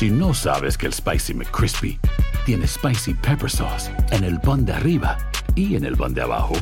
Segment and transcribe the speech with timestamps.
[0.00, 2.00] Si no sabes que el Spicy McCrispy
[2.46, 5.18] tiene Spicy Pepper Sauce en el pan de arriba
[5.54, 6.54] y en el pan de abajo,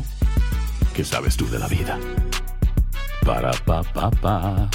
[0.92, 1.96] ¿qué sabes tú de la vida?
[3.24, 4.68] Para, pa, pa, pa.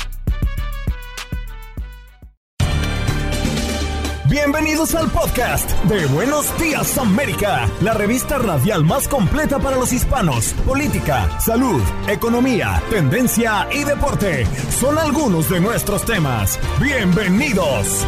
[4.29, 10.53] Bienvenidos al podcast de Buenos Días América, la revista radial más completa para los hispanos.
[10.65, 16.57] Política, salud, economía, tendencia y deporte son algunos de nuestros temas.
[16.79, 18.05] Bienvenidos.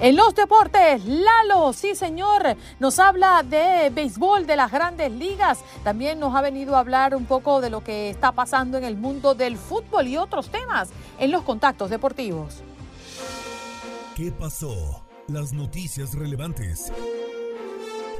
[0.00, 5.58] En los deportes, Lalo, sí señor, nos habla de béisbol, de las grandes ligas.
[5.82, 8.96] También nos ha venido a hablar un poco de lo que está pasando en el
[8.96, 12.62] mundo del fútbol y otros temas en los contactos deportivos.
[14.16, 15.02] ¿Qué pasó?
[15.26, 16.92] Las noticias relevantes.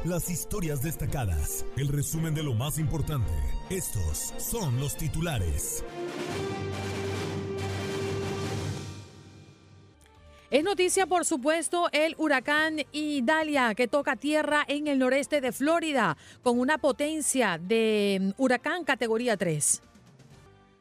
[0.04, 1.64] Las historias destacadas.
[1.76, 3.32] El resumen de lo más importante.
[3.70, 5.84] Estos son los titulares.
[10.50, 16.16] Es noticia, por supuesto, el huracán Idalia que toca tierra en el noreste de Florida
[16.42, 19.80] con una potencia de mm, huracán categoría 3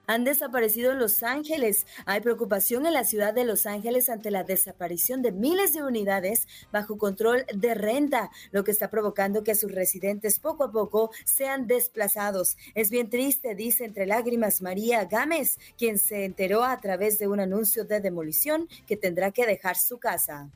[0.10, 1.86] han desaparecido en Los Ángeles.
[2.08, 6.48] Hay preocupación en la ciudad de Los Ángeles ante la desaparición de miles de unidades
[6.72, 11.68] bajo control de renta, lo que está provocando que sus residentes poco a poco sean
[11.68, 12.58] desplazados.
[12.74, 17.40] Es bien triste, dice entre lágrimas María Gámez, quien se enteró a través de un
[17.40, 20.50] anuncio de demolición que tendrá que dejar su casa.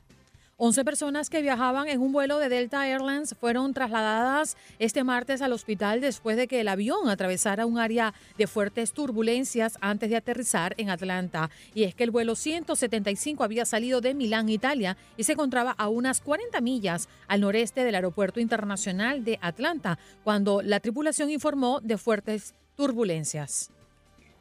[0.56, 5.52] 11 personas que viajaban en un vuelo de Delta Airlines fueron trasladadas este martes al
[5.52, 10.74] hospital después de que el avión atravesara un área de fuertes turbulencias antes de aterrizar
[10.78, 11.50] en Atlanta.
[11.74, 15.88] Y es que el vuelo 175 había salido de Milán, Italia, y se encontraba a
[15.88, 21.98] unas 40 millas al noreste del Aeropuerto Internacional de Atlanta, cuando la tripulación informó de
[21.98, 23.70] fuertes turbulencias.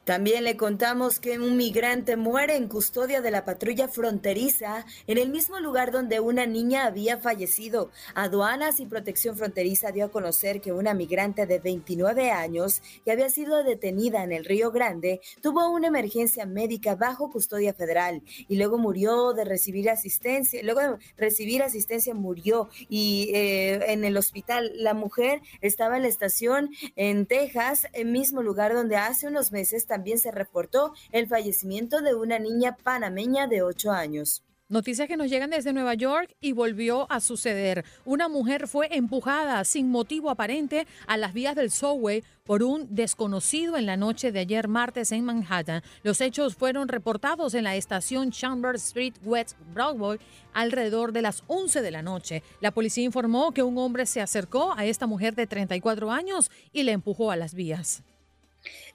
[0.06, 5.30] También le contamos que un migrante muere en custodia de la patrulla fronteriza en el
[5.30, 7.90] mismo lugar donde una niña había fallecido.
[8.14, 13.30] Aduanas y Protección Fronteriza dio a conocer que una migrante de 29 años que había
[13.30, 18.78] sido detenida en el Río Grande tuvo una emergencia médica bajo custodia federal y luego
[18.78, 20.62] murió de recibir asistencia.
[20.64, 26.10] Luego de recibir asistencia murió y eh, en el hospital la mujer estaba en la
[26.10, 32.02] estación en Texas, el mismo lugar donde hace unos meses también se reportó el fallecimiento
[32.02, 34.42] de una niña panameña de 8 años.
[34.68, 37.86] Noticias que nos llegan desde Nueva York y volvió a suceder.
[38.06, 43.78] Una mujer fue empujada sin motivo aparente a las vías del subway por un desconocido
[43.78, 45.84] en la noche de ayer martes en Manhattan.
[46.02, 50.18] Los hechos fueron reportados en la estación Chambers Street West Broadway
[50.54, 52.42] alrededor de las 11 de la noche.
[52.60, 56.82] La policía informó que un hombre se acercó a esta mujer de 34 años y
[56.82, 58.02] le empujó a las vías.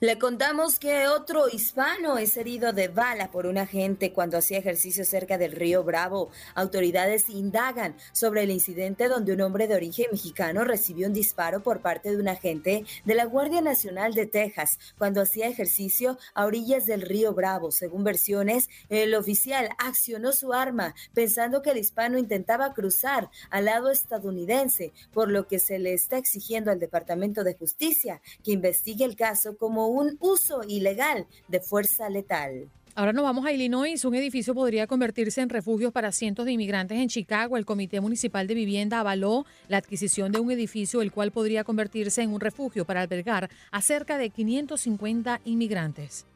[0.01, 5.05] Le contamos que otro hispano es herido de bala por un agente cuando hacía ejercicio
[5.05, 6.31] cerca del río Bravo.
[6.55, 11.81] Autoridades indagan sobre el incidente donde un hombre de origen mexicano recibió un disparo por
[11.81, 16.87] parte de un agente de la Guardia Nacional de Texas cuando hacía ejercicio a orillas
[16.87, 17.73] del río Bravo.
[17.73, 23.91] Según versiones, el oficial accionó su arma pensando que el hispano intentaba cruzar al lado
[23.91, 29.17] estadounidense, por lo que se le está exigiendo al Departamento de Justicia que investigue el
[29.17, 32.69] caso como un uso ilegal de fuerza letal.
[32.99, 34.05] Ahora nos vamos a Illinois.
[34.05, 37.57] Un edificio podría convertirse en refugio para cientos de inmigrantes en Chicago.
[37.57, 42.23] El Comité Municipal de Vivienda avaló la adquisición de un edificio, el cual podría convertirse
[42.23, 46.27] en un refugio para albergar a cerca de 550 inmigrantes.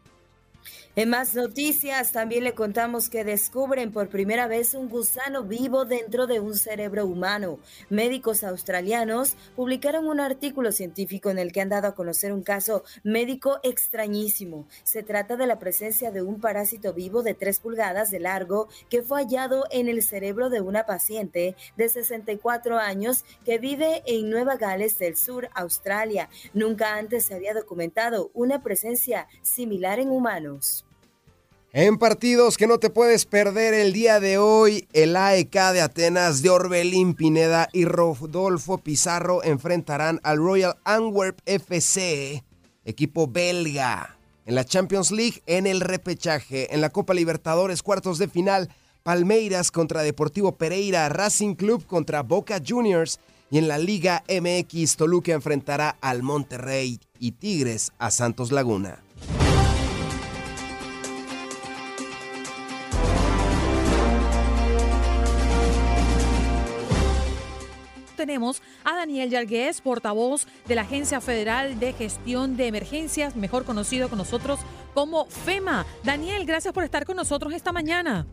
[0.94, 6.26] En más noticias, también le contamos que descubren por primera vez un gusano vivo dentro
[6.26, 7.58] de un cerebro humano.
[7.88, 12.84] Médicos australianos publicaron un artículo científico en el que han dado a conocer un caso
[13.04, 14.66] médico extrañísimo.
[14.84, 19.02] Se trata de la presencia de un parásito vivo de 3 pulgadas de largo que
[19.02, 24.56] fue hallado en el cerebro de una paciente de 64 años que vive en Nueva
[24.56, 26.28] Gales del Sur, Australia.
[26.52, 30.10] Nunca antes se había documentado una presencia similar en
[31.74, 36.42] En partidos que no te puedes perder el día de hoy, el AEK de Atenas
[36.42, 42.44] de Orbelín Pineda y Rodolfo Pizarro enfrentarán al Royal Antwerp FC,
[42.84, 48.28] equipo belga, en la Champions League en el repechaje, en la Copa Libertadores cuartos de
[48.28, 48.68] final,
[49.02, 53.18] Palmeiras contra Deportivo Pereira, Racing Club contra Boca Juniors
[53.50, 59.02] y en la Liga MX Toluca enfrentará al Monterrey y Tigres a Santos Laguna.
[68.26, 74.08] Tenemos a Daniel Yargués, portavoz de la Agencia Federal de Gestión de Emergencias, mejor conocido
[74.08, 74.60] con nosotros
[74.94, 75.84] como FEMA.
[76.04, 78.24] Daniel, gracias por estar con nosotros esta mañana.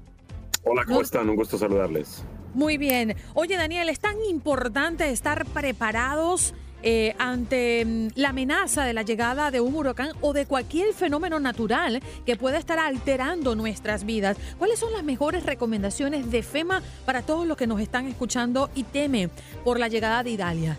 [0.63, 1.27] Hola, ¿cómo están?
[1.27, 2.23] Un gusto saludarles.
[2.53, 3.15] Muy bien.
[3.33, 6.53] Oye, Daniel, es tan importante estar preparados
[6.83, 11.39] eh, ante mm, la amenaza de la llegada de un huracán o de cualquier fenómeno
[11.39, 14.37] natural que pueda estar alterando nuestras vidas.
[14.57, 18.83] ¿Cuáles son las mejores recomendaciones de FEMA para todos los que nos están escuchando y
[18.83, 19.29] temen
[19.63, 20.77] por la llegada de Idalia?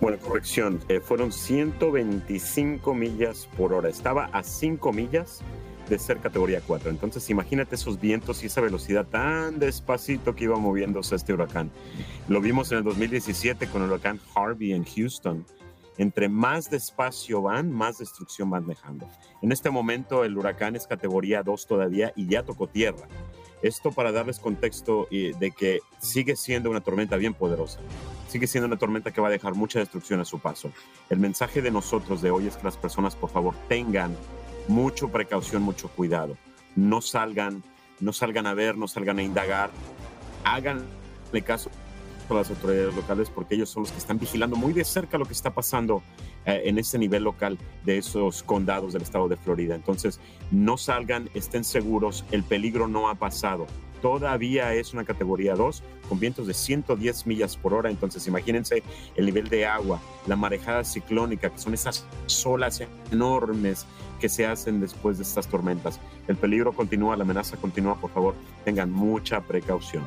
[0.00, 3.88] Bueno, corrección, eh, fueron 125 millas por hora.
[3.88, 5.42] Estaba a 5 millas
[5.88, 6.90] de ser categoría 4.
[6.90, 11.70] Entonces imagínate esos vientos y esa velocidad tan despacito que iba moviéndose este huracán.
[12.28, 15.44] Lo vimos en el 2017 con el huracán Harvey en Houston.
[15.96, 19.08] Entre más despacio van, más destrucción van dejando.
[19.42, 23.08] En este momento el huracán es categoría 2 todavía y ya tocó tierra.
[23.62, 27.80] Esto para darles contexto eh, de que sigue siendo una tormenta bien poderosa.
[28.28, 30.70] Sigue siendo una tormenta que va a dejar mucha destrucción a su paso.
[31.10, 34.14] El mensaje de nosotros de hoy es que las personas por favor tengan
[34.68, 36.36] mucho precaución, mucho cuidado.
[36.76, 37.62] No salgan,
[38.00, 39.70] no salgan a ver, no salgan a indagar.
[40.44, 41.70] Háganle caso
[42.30, 45.24] a las autoridades locales porque ellos son los que están vigilando muy de cerca lo
[45.24, 46.02] que está pasando
[46.44, 49.74] eh, en ese nivel local de esos condados del estado de Florida.
[49.74, 50.20] Entonces,
[50.50, 53.66] no salgan, estén seguros, el peligro no ha pasado.
[54.02, 57.90] Todavía es una categoría 2 con vientos de 110 millas por hora.
[57.90, 58.82] Entonces, imagínense
[59.16, 62.06] el nivel de agua, la marejada ciclónica, que son esas
[62.44, 63.86] olas enormes
[64.20, 66.00] que se hacen después de estas tormentas.
[66.26, 68.34] El peligro continúa, la amenaza continúa, por favor,
[68.64, 70.06] tengan mucha precaución.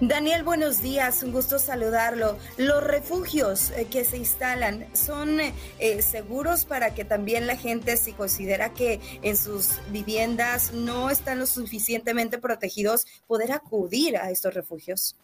[0.00, 2.38] Daniel, buenos días, un gusto saludarlo.
[2.56, 8.14] Los refugios eh, que se instalan son eh, seguros para que también la gente, si
[8.14, 15.16] considera que en sus viviendas no están lo suficientemente protegidos, poder acudir a estos refugios.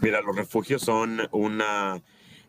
[0.00, 2.00] Mira, los refugios son una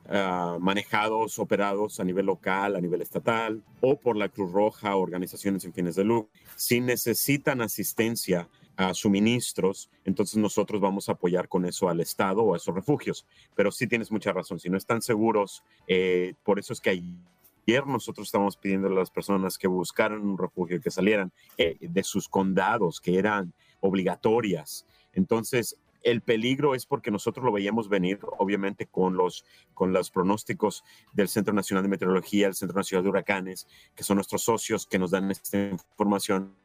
[0.08, 5.64] Ah, manejados, operados a nivel local, a nivel estatal o por la Cruz Roja, organizaciones
[5.64, 6.30] sin fines de lucro.
[6.56, 12.54] Si necesitan asistencia a suministros, entonces nosotros vamos a apoyar con eso al Estado o
[12.54, 13.26] a esos refugios.
[13.56, 17.88] Pero sí tienes mucha razón, si no están seguros, eh, por eso es que ayer
[17.88, 22.28] nosotros estábamos pidiendo a las personas que buscaran un refugio, que salieran eh, de sus
[22.28, 24.86] condados, que eran obligatorias.
[25.14, 29.44] Entonces, el peligro es porque nosotros lo veíamos venir, obviamente, con los,
[29.74, 30.84] con los pronósticos
[31.14, 35.00] del Centro Nacional de Meteorología, el Centro Nacional de Huracanes, que son nuestros socios que
[35.00, 36.56] nos dan esta información.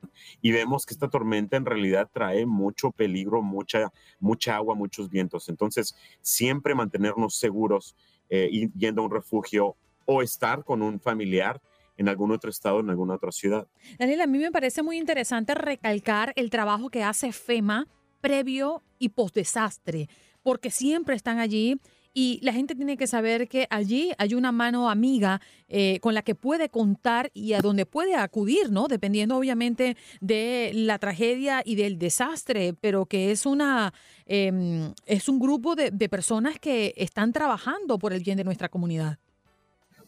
[0.43, 5.49] Y vemos que esta tormenta en realidad trae mucho peligro, mucha, mucha agua, muchos vientos.
[5.49, 7.97] Entonces, siempre mantenernos seguros
[8.29, 11.63] eh, yendo a un refugio o estar con un familiar
[11.97, 13.67] en algún otro estado, en alguna otra ciudad.
[13.99, 17.89] Daniel, a mí me parece muy interesante recalcar el trabajo que hace FEMA
[18.21, 20.09] previo y post desastre,
[20.43, 21.81] porque siempre están allí
[22.13, 26.23] y la gente tiene que saber que allí hay una mano amiga eh, con la
[26.23, 28.89] que puede contar y a donde puede acudir, ¿no?
[28.89, 33.95] Dependiendo obviamente de la tragedia y del desastre, pero que es una
[34.27, 38.69] em, es un grupo de, de personas que están trabajando por el bien de nuestra
[38.69, 39.19] comunidad.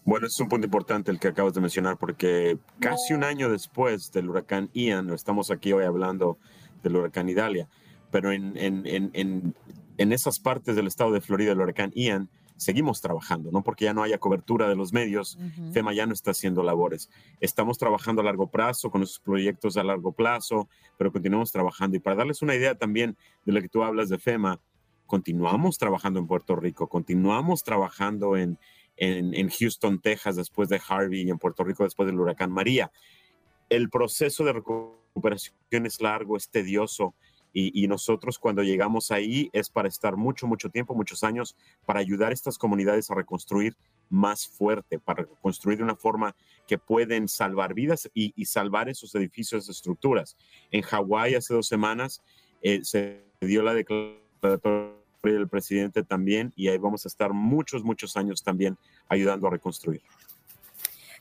[0.05, 4.11] Bueno, es un punto importante el que acabas de mencionar, porque casi un año después
[4.11, 6.39] del huracán Ian, estamos aquí hoy hablando
[6.83, 7.69] del huracán Idalia,
[8.13, 9.55] pero en, en, en,
[9.97, 13.95] en, esas partes del estado de Florida, el huracán Ian seguimos trabajando, no porque ya
[13.95, 15.37] no haya cobertura de los medios,
[15.73, 17.11] FEMA ya no está haciendo labores.
[17.41, 21.97] Estamos trabajando a largo plazo con nuestros proyectos a largo plazo, pero continuamos trabajando.
[21.97, 24.61] Y para darles una idea también de lo que tú hablas de FEMA,
[25.07, 28.59] continuamos trabajando en Puerto Rico, continuamos trabajando en,
[28.97, 32.93] en, Houston, Texas, después de Harvey, y en Puerto Rico después del huracán María.
[33.69, 37.15] El proceso de recuperación es largo, es tedioso,
[37.53, 42.31] y, nosotros cuando llegamos ahí es para estar mucho, mucho tiempo, muchos años, para ayudar
[42.31, 43.77] a estas comunidades a reconstruir
[44.09, 46.35] más fuerte, para construir de una forma
[46.67, 50.37] que pueden salvar vidas y, salvar esos edificios, esas estructuras.
[50.71, 52.23] En Hawái hace dos semanas
[52.63, 58.17] eh, se dio la declaración del presidente también y ahí vamos a estar muchos, muchos
[58.17, 58.77] años también
[59.09, 60.03] ayudando a reconstruir.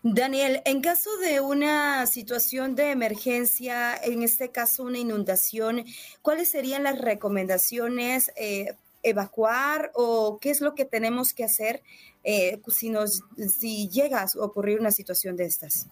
[0.03, 5.85] Daniel, en caso de una situación de emergencia, en este caso una inundación,
[6.21, 8.31] ¿cuáles serían las recomendaciones?
[8.35, 11.81] Eh, evacuar o qué es lo que tenemos que hacer
[12.23, 13.23] eh, si, nos,
[13.59, 15.87] si llega a ocurrir una situación de estas?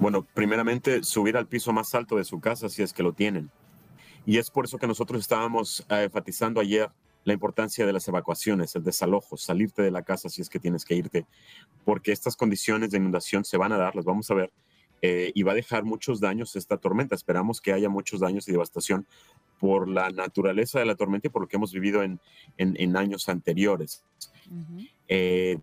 [0.00, 3.50] Bueno, primeramente subir al piso más alto de su casa si es que lo tienen.
[4.24, 6.90] Y es por eso que nosotros estábamos eh, enfatizando ayer
[7.24, 10.84] la importancia de las evacuaciones, el desalojo, salirte de la casa si es que tienes
[10.84, 11.26] que irte,
[11.84, 14.52] porque estas condiciones de inundación se van a dar, las vamos a ver,
[15.00, 17.14] eh, y va a dejar muchos daños esta tormenta.
[17.14, 19.06] Esperamos que haya muchos daños y devastación
[19.60, 22.20] por la naturaleza de la tormenta y por lo que hemos vivido en,
[22.56, 24.04] en, años anteriores.
[25.08, 25.58] Eh,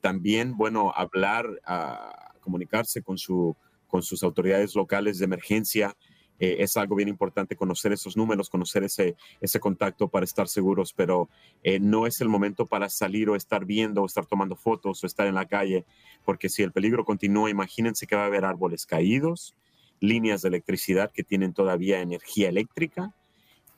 [0.00, 3.56] también, bueno, hablar, a, comunicarse con, su,
[3.86, 5.96] con sus autoridades locales de emergencia,
[6.38, 10.92] eh, es algo bien importante conocer esos números, conocer ese, ese contacto para estar seguros,
[10.92, 11.28] pero
[11.62, 15.06] eh, no es el momento para salir o estar viendo o estar tomando fotos o
[15.06, 15.84] estar en la calle,
[16.24, 19.54] porque si el peligro continúa, imagínense que va a haber árboles caídos,
[20.00, 23.14] líneas de electricidad que tienen todavía energía eléctrica,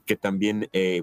[0.06, 1.02] que también eh,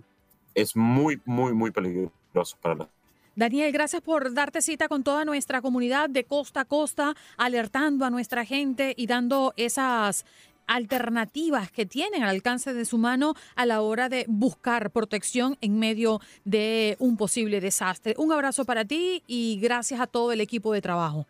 [0.55, 2.89] es muy, muy, muy peligroso para la
[3.35, 8.11] Daniel, gracias por darte cita con toda nuestra comunidad de costa a costa, alertando a
[8.11, 10.23] nuestra gente y dando esas
[10.67, 15.79] alternativas que tienen al alcance de su mano a la hora de buscar protección en
[15.79, 18.15] medio de un posible desastre.
[18.17, 21.27] Un abrazo para ti y gracias a todo el equipo de trabajo.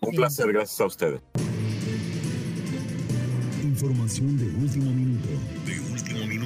[0.00, 1.20] Un placer, gracias a ustedes.
[3.62, 5.28] Información de último minuto.
[5.64, 6.45] De último minuto.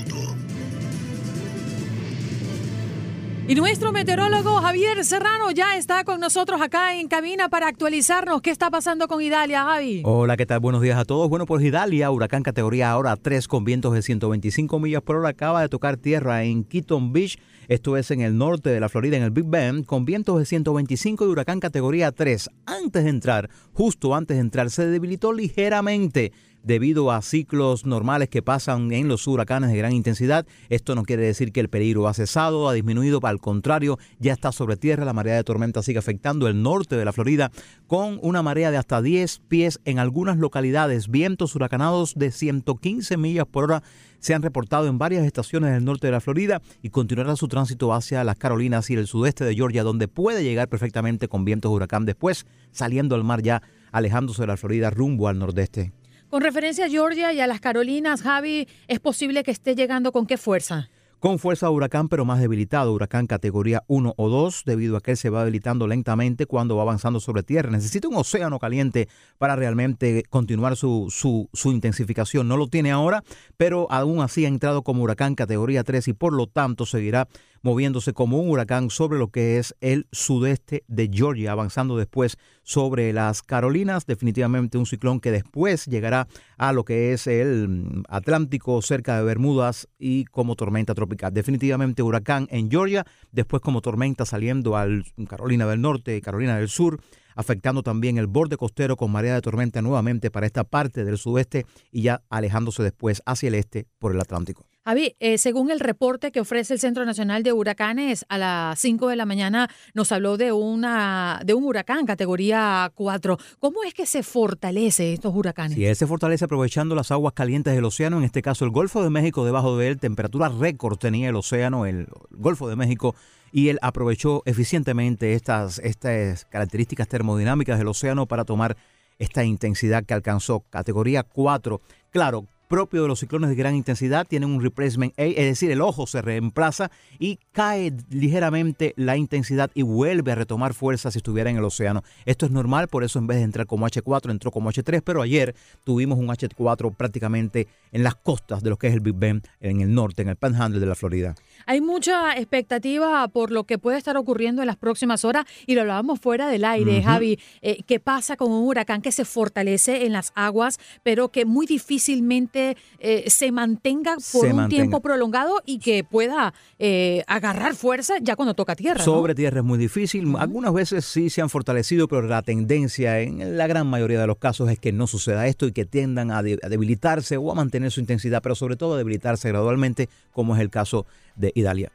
[3.50, 8.50] Y nuestro meteorólogo Javier Serrano ya está con nosotros acá en cabina para actualizarnos qué
[8.50, 10.02] está pasando con Idalia, Javi.
[10.04, 10.60] Hola, ¿qué tal?
[10.60, 11.28] Buenos días a todos.
[11.28, 15.62] Bueno, pues Idalia, huracán categoría ahora 3 con vientos de 125 millas por hora, acaba
[15.62, 19.24] de tocar tierra en Keaton Beach, esto es en el norte de la Florida, en
[19.24, 22.50] el Big Bend, con vientos de 125 de huracán categoría 3.
[22.66, 26.30] Antes de entrar, justo antes de entrar, se debilitó ligeramente
[26.62, 30.46] debido a ciclos normales que pasan en los huracanes de gran intensidad.
[30.68, 34.52] Esto no quiere decir que el peligro ha cesado, ha disminuido, al contrario, ya está
[34.52, 35.04] sobre tierra.
[35.04, 37.50] La marea de tormenta sigue afectando el norte de la Florida
[37.86, 41.08] con una marea de hasta 10 pies en algunas localidades.
[41.08, 43.82] Vientos huracanados de 115 millas por hora
[44.18, 47.92] se han reportado en varias estaciones del norte de la Florida y continuará su tránsito
[47.92, 52.04] hacia las Carolinas y el sudeste de Georgia, donde puede llegar perfectamente con vientos huracán
[52.04, 53.62] después saliendo al mar ya
[53.92, 55.92] alejándose de la Florida rumbo al nordeste.
[56.30, 60.26] Con referencia a Georgia y a las Carolinas, Javi, ¿es posible que esté llegando con
[60.26, 60.88] qué fuerza?
[61.18, 65.10] Con fuerza de huracán, pero más debilitado, huracán categoría 1 o 2, debido a que
[65.10, 67.72] él se va debilitando lentamente cuando va avanzando sobre tierra.
[67.72, 69.08] Necesita un océano caliente
[69.38, 72.46] para realmente continuar su, su, su intensificación.
[72.46, 73.24] No lo tiene ahora,
[73.56, 77.26] pero aún así ha entrado como huracán categoría 3 y por lo tanto seguirá
[77.62, 83.12] moviéndose como un huracán sobre lo que es el sudeste de Georgia, avanzando después sobre
[83.12, 89.16] las Carolinas, definitivamente un ciclón que después llegará a lo que es el Atlántico cerca
[89.16, 91.32] de Bermudas y como tormenta tropical.
[91.32, 97.00] Definitivamente huracán en Georgia, después como tormenta saliendo al Carolina del Norte, Carolina del Sur,
[97.34, 101.66] afectando también el borde costero con marea de tormenta nuevamente para esta parte del sudeste
[101.90, 104.66] y ya alejándose después hacia el este por el Atlántico.
[104.82, 109.08] Javi, eh, según el reporte que ofrece el Centro Nacional de Huracanes, a las 5
[109.08, 113.36] de la mañana nos habló de, una, de un huracán categoría 4.
[113.58, 115.74] ¿Cómo es que se fortalece estos huracanes?
[115.74, 119.02] Sí, él se fortalece aprovechando las aguas calientes del océano, en este caso el Golfo
[119.02, 123.14] de México debajo de él, temperatura récord tenía el océano, el Golfo de México,
[123.52, 128.76] y él aprovechó eficientemente estas, estas características termodinámicas del océano para tomar
[129.18, 131.80] esta intensidad que alcanzó categoría 4.
[132.10, 135.80] Claro, propio de los ciclones de gran intensidad, tienen un replacement A, es decir, el
[135.80, 141.50] ojo se reemplaza y cae ligeramente la intensidad y vuelve a retomar fuerza si estuviera
[141.50, 142.04] en el océano.
[142.26, 145.20] Esto es normal, por eso en vez de entrar como H4 entró como H3, pero
[145.20, 149.48] ayer tuvimos un H4 prácticamente en las costas de lo que es el Big Bend,
[149.58, 151.34] en el norte, en el Panhandle de la Florida.
[151.66, 155.80] Hay mucha expectativa por lo que puede estar ocurriendo en las próximas horas y lo
[155.80, 157.40] hablábamos fuera del aire, Javi.
[157.62, 161.66] Eh, ¿Qué pasa con un huracán que se fortalece en las aguas, pero que muy
[161.66, 162.59] difícilmente
[162.98, 168.54] eh, se mantenga por un tiempo prolongado y que pueda eh, agarrar fuerza ya cuando
[168.54, 169.02] toca tierra?
[169.02, 170.34] Sobre tierra es muy difícil.
[170.38, 174.38] Algunas veces sí se han fortalecido, pero la tendencia en la gran mayoría de los
[174.38, 178.00] casos es que no suceda esto y que tiendan a, debilitarse o a mantener su
[178.00, 181.92] intensidad, pero sobre todo a debilitarse gradualmente, como es el caso de Idalia.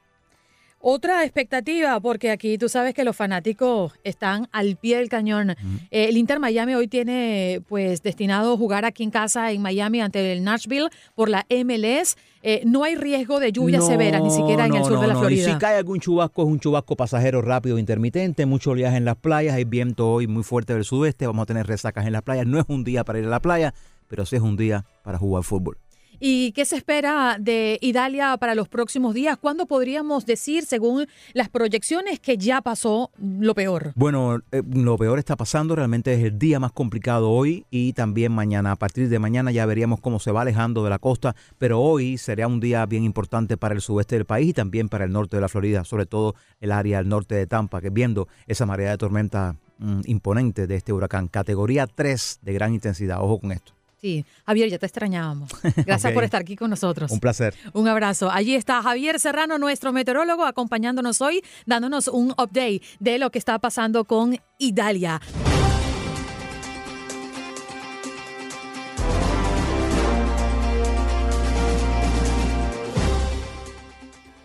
[0.87, 5.49] Otra expectativa, porque aquí tú sabes que los fanáticos están al pie del cañón.
[5.49, 10.31] Eh, el Inter Miami hoy tiene pues destinado jugar aquí en casa en Miami ante
[10.31, 12.17] el Nashville por la MLS.
[12.43, 15.49] Eh, no hay riesgo de lluvia severa, ni siquiera en el sur de la Florida.
[15.49, 19.15] Y si cae algún chubasco, es un chubasco pasajero rápido, intermitente, mucho oleaje en las
[19.15, 22.45] playas, hay viento hoy muy fuerte del sudeste, vamos a tener resacas en las playas.
[22.45, 23.73] No es un día para ir a la playa,
[24.07, 25.79] pero sí es un día para jugar fútbol.
[26.19, 29.37] ¿Y qué se espera de Italia para los próximos días?
[29.37, 33.91] ¿Cuándo podríamos decir, según las proyecciones, que ya pasó lo peor?
[33.95, 38.31] Bueno, eh, lo peor está pasando, realmente es el día más complicado hoy y también
[38.31, 38.71] mañana.
[38.71, 42.17] A partir de mañana ya veríamos cómo se va alejando de la costa, pero hoy
[42.17, 45.37] sería un día bien importante para el sudeste del país y también para el norte
[45.37, 48.91] de la Florida, sobre todo el área del norte de Tampa, que viendo esa marea
[48.91, 53.21] de tormenta mm, imponente de este huracán, categoría 3 de gran intensidad.
[53.21, 53.74] Ojo con esto.
[54.05, 55.49] Sí, Javier, ya te extrañábamos.
[55.83, 57.09] Gracias por estar aquí con nosotros.
[57.09, 57.55] Un placer.
[57.73, 58.29] Un abrazo.
[58.29, 63.57] Allí está Javier Serrano, nuestro meteorólogo, acompañándonos hoy, dándonos un update de lo que está
[63.57, 65.19] pasando con Idalia.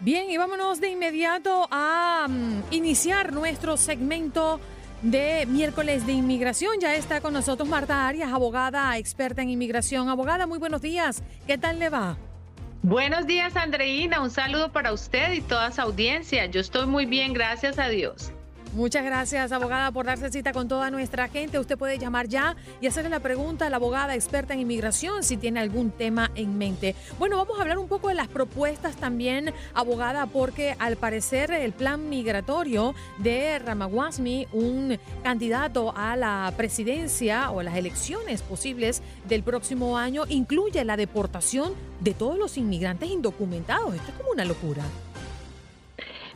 [0.00, 4.58] Bien, y vámonos de inmediato a mm, iniciar nuestro segmento
[5.02, 6.72] de miércoles de inmigración.
[6.80, 10.08] Ya está con nosotros Marta Arias, abogada experta en inmigración.
[10.08, 11.22] Abogada, muy buenos días.
[11.46, 12.16] ¿Qué tal le va?
[12.82, 14.22] Buenos días, Andreina.
[14.22, 16.46] Un saludo para usted y toda su audiencia.
[16.46, 18.32] Yo estoy muy bien, gracias a Dios.
[18.72, 21.58] Muchas gracias, abogada, por darse cita con toda nuestra gente.
[21.58, 25.36] Usted puede llamar ya y hacerle la pregunta a la abogada experta en inmigración si
[25.36, 26.94] tiene algún tema en mente.
[27.18, 31.72] Bueno, vamos a hablar un poco de las propuestas también, abogada, porque al parecer el
[31.72, 39.42] plan migratorio de Ramaguasmi, un candidato a la presidencia o a las elecciones posibles del
[39.42, 43.96] próximo año, incluye la deportación de todos los inmigrantes indocumentados.
[43.96, 44.84] Esto es como una locura.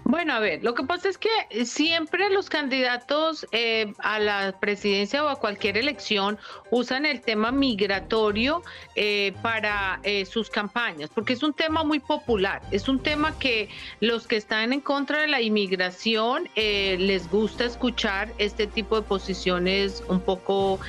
[0.07, 5.25] Bueno, a ver, lo que pasa es que siempre los candidatos eh, a la presidencia
[5.25, 6.38] o a cualquier elección
[6.71, 8.62] usan el tema migratorio
[8.97, 13.71] eh, para eh, sus campañas, porque es un tema muy popular, es un tema que
[14.01, 20.03] los que están en contra de la inmigración les gusta escuchar este tipo de posiciones
[20.09, 20.81] un poco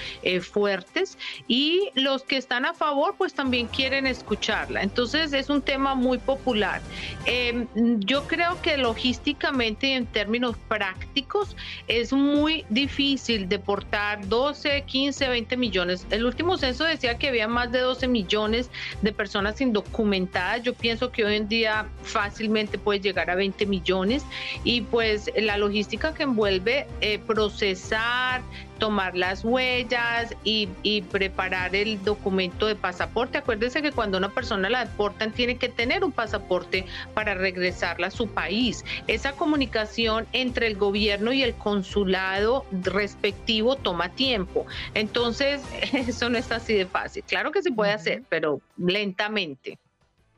[0.42, 4.82] fuertes y los que están a favor pues también quieren escucharla.
[4.82, 6.84] Entonces es un tema muy popular.
[7.26, 7.68] Em,
[8.00, 11.56] yo creo que lo logísticamente y en términos prácticos
[11.88, 16.08] es muy difícil deportar 12, 15, 20 millones.
[16.10, 18.72] El último censo decía que había más de 12 millones
[19.04, 20.64] de personas indocumentadas.
[20.64, 24.26] Yo pienso que hoy en día fácilmente puede llegar a 20 millones
[24.64, 28.42] y pues la logística que envuelve eh, procesar,
[28.78, 30.68] tomar las huellas y,
[31.12, 33.38] preparar el documento de pasaporte.
[33.38, 38.12] Acuérdense que cuando una persona la deportan tiene que tener un pasaporte para regresarla a
[38.12, 38.84] su país.
[39.08, 44.66] Esa comunicación entre el gobierno y el consulado respectivo toma tiempo.
[44.94, 45.62] Entonces,
[45.94, 47.24] eso no es así de fácil.
[47.28, 49.80] Claro que se puede hacer, pero lentamente.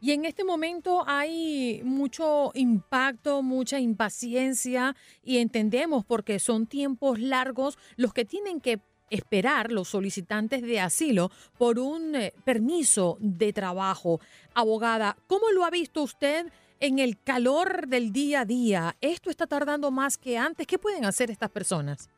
[0.08, 7.78] Y en este momento hay mucho impacto, mucha impaciencia y entendemos porque son tiempos largos
[7.98, 14.22] los que tienen que esperar los solicitantes de asilo por un eh, permiso de trabajo.
[14.54, 18.96] Abogada, ¿cómo lo ha visto usted en el calor del día a día?
[19.02, 20.68] ¿Esto está tardando más que antes?
[20.68, 22.10] ¿Qué pueden hacer estas personas?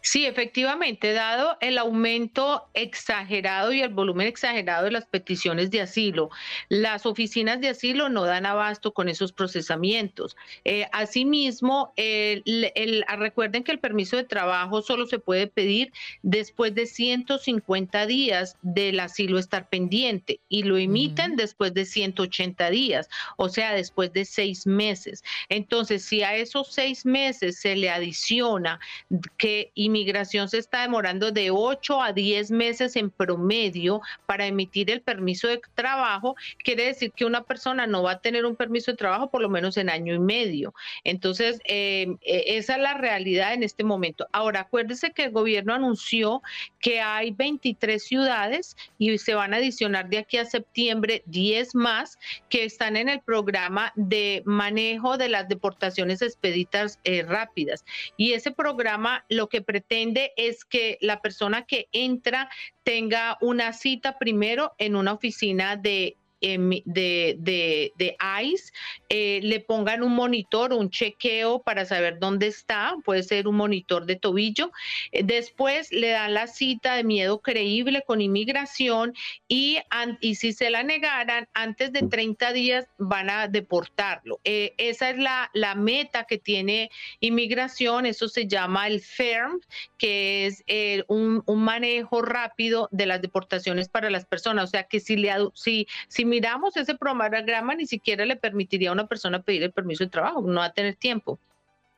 [0.00, 6.30] Sí, efectivamente, dado el aumento exagerado y el volumen exagerado de las peticiones de asilo,
[6.68, 10.36] las oficinas de asilo no dan abasto con esos procesamientos.
[10.64, 11.92] Eh, asimismo,
[13.16, 19.00] recuerden que el permiso de trabajo solo se puede pedir después de 150 días del
[19.00, 24.66] asilo estar pendiente y lo emiten después de 180 días, o sea, después de seis
[24.66, 25.22] meses.
[25.48, 28.80] Entonces, si a esos seis meses se le adiciona
[29.36, 35.02] que inmigración se está demorando de 8 a 10 meses en promedio para emitir el
[35.02, 36.34] permiso de trabajo,
[36.64, 39.48] quiere decir que una persona no va a tener un permiso de trabajo por lo
[39.48, 40.74] menos en año y medio.
[41.04, 44.26] Entonces, eh, e, esa es la realidad en este momento.
[44.32, 46.42] Ahora, acuérdese que el gobierno anunció
[46.80, 52.18] que hay 23 ciudades y se van a adicionar de aquí a septiembre 10 más
[52.48, 57.84] que están en el programa de manejo de las deportaciones expeditas eh, rápidas.
[58.16, 62.48] Y ese programa lo que pretende es que la persona que entra
[62.84, 68.72] tenga una cita primero en una oficina de de, de, de, ICE
[69.08, 74.04] eh, le pongan un monitor, un chequeo para saber dónde está, puede ser un monitor
[74.06, 74.70] de tobillo.
[75.12, 79.14] Eh, después le dan la cita de miedo creíble con inmigración
[79.48, 79.78] y,
[80.20, 84.40] y si se la negaran, antes de 30 días van a deportarlo.
[84.44, 89.60] Eh, esa es la, la meta que tiene inmigración, eso se llama el FERM,
[89.98, 90.64] que es
[91.08, 94.64] un, un, manejo rápido de las deportaciones para las personas.
[94.64, 98.92] O sea que si, le, si, si miramos ese programa, ni siquiera le permitiría a
[98.92, 101.38] una persona pedir el permiso de trabajo, no va a tener tiempo.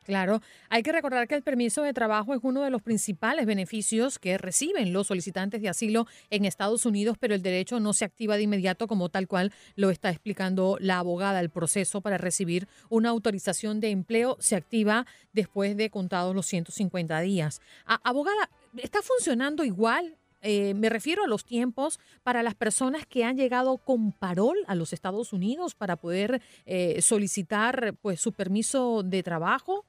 [0.09, 4.19] Claro, hay que recordar que el permiso de trabajo es uno de los principales beneficios
[4.19, 8.39] que reciben los solicitantes de asilo en Estados Unidos, pero el derecho no se activa
[8.39, 11.41] de inmediato como tal cual lo está explicando la abogada.
[11.41, 17.21] El proceso para recibir una autorización de empleo se activa después de contados los 150
[17.21, 17.61] días.
[17.85, 23.37] abogada, ¿está funcionando igual eh, me refiero a los tiempos para las personas que han
[23.37, 29.23] llegado con parol a los Estados Unidos para poder eh, solicitar pues su permiso de
[29.23, 29.85] trabajo.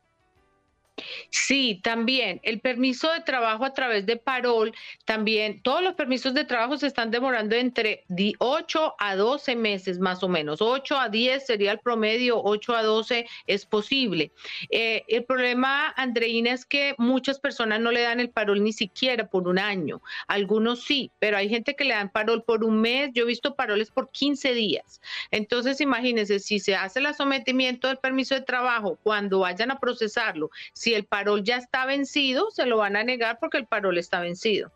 [1.30, 4.74] Sí, también el permiso de trabajo a través de parol,
[5.06, 8.06] también todos los permisos de trabajo se están demorando entre
[8.40, 10.62] 8 a 12 meses más o menos.
[10.62, 14.32] 8 a 10 sería el promedio, 8 a 12 es posible.
[14.70, 19.30] Eh, el problema, Andreina, es que muchas personas no le dan el parol ni siquiera
[19.30, 20.02] por un año.
[20.28, 23.10] Algunos sí, pero hay gente que le dan parol por un mes.
[23.14, 25.02] Yo he visto paroles por 15 días.
[25.32, 30.50] Entonces, imagínense, si se hace el sometimiento del permiso de trabajo, cuando vayan a procesarlo,
[30.93, 34.71] el parol ya está vencido, se lo van a negar porque el parol está vencido.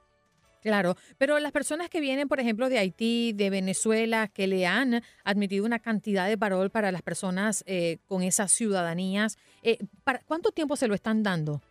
[0.64, 5.04] Claro, pero las personas que vienen, por ejemplo, de Haití, de Venezuela, que le han
[5.26, 10.52] admitido una cantidad de parol para las personas eh, con esas ciudadanías, eh, ¿para ¿cuánto
[10.52, 11.62] tiempo se lo están dando?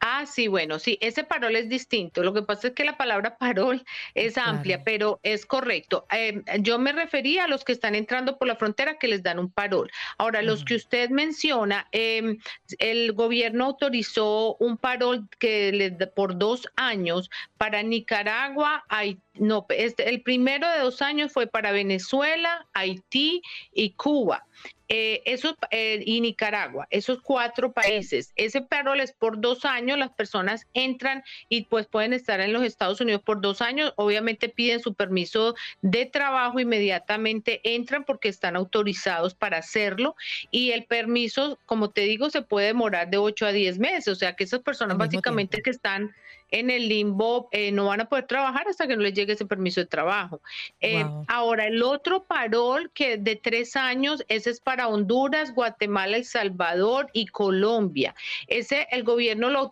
[0.00, 2.22] Ah, sí, bueno, sí, ese parol es distinto.
[2.22, 3.84] Lo que pasa es que la palabra parol
[4.14, 6.06] es amplia, pero es correcto.
[6.10, 9.38] Em, yo me refería a los que están entrando por la frontera que les dan
[9.38, 9.90] un parol.
[10.18, 12.38] Ahora, los que usted menciona, em,
[12.78, 20.08] el gobierno autorizó un parol que les por dos años para Nicaragua, Haití, no, este,
[20.10, 23.40] el primero de dos años fue para Venezuela, Haití
[23.72, 24.46] y Cuba.
[24.92, 25.22] Eh,
[25.70, 28.32] eh, y Nicaragua, esos cuatro países.
[28.34, 32.64] Ese parol es por dos años, las personas entran y pues pueden estar en los
[32.64, 38.56] Estados Unidos por dos años, obviamente piden su permiso de trabajo, inmediatamente entran porque están
[38.56, 40.16] autorizados para hacerlo
[40.50, 44.16] y el permiso, como te digo, se puede demorar de ocho a diez meses, o
[44.16, 46.10] sea que esas personas básicamente que están
[46.50, 49.46] en el limbo eh, no van a poder trabajar hasta que no les llegue ese
[49.46, 50.40] permiso de trabajo.
[50.80, 56.24] Eh, ahora, el otro parol que de tres años, ese es para Honduras, Guatemala, El
[56.24, 58.14] Salvador y Colombia.
[58.46, 59.70] Ese el gobierno lo,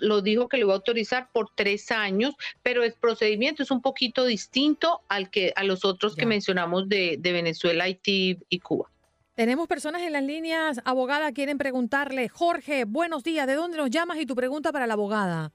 [0.00, 3.82] lo dijo que lo iba a autorizar por tres años, pero el procedimiento es un
[3.82, 8.90] poquito distinto al que a los otros que mencionamos de, de Venezuela, Haití y Cuba.
[9.34, 14.18] Tenemos personas en las líneas, abogada, quieren preguntarle, Jorge, buenos días, ¿de dónde nos llamas
[14.18, 15.50] y tu pregunta para la abogada?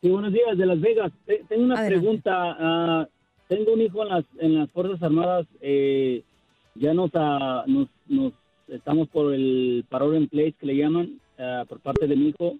[0.00, 1.10] Sí, buenos días, de Las Vegas.
[1.48, 2.32] Tengo una pregunta.
[2.32, 3.08] Ah,
[3.48, 5.44] tengo un hijo en las, en las Fuerzas Armadas.
[5.60, 6.22] Eh,
[6.76, 8.32] ya nos, uh, nos, nos,
[8.68, 12.58] estamos por el parole en place que le llaman ah, por parte de mi hijo,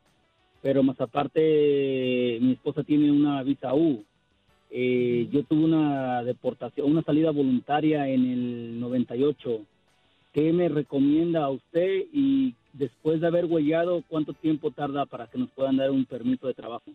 [0.63, 4.03] pero más aparte mi esposa tiene una visa U.
[4.73, 9.61] Eh, yo tuve una deportación, una salida voluntaria en el 98.
[10.33, 15.39] ¿Qué me recomienda a usted y después de haber huellado, cuánto tiempo tarda para que
[15.39, 16.91] nos puedan dar un permiso de trabajo?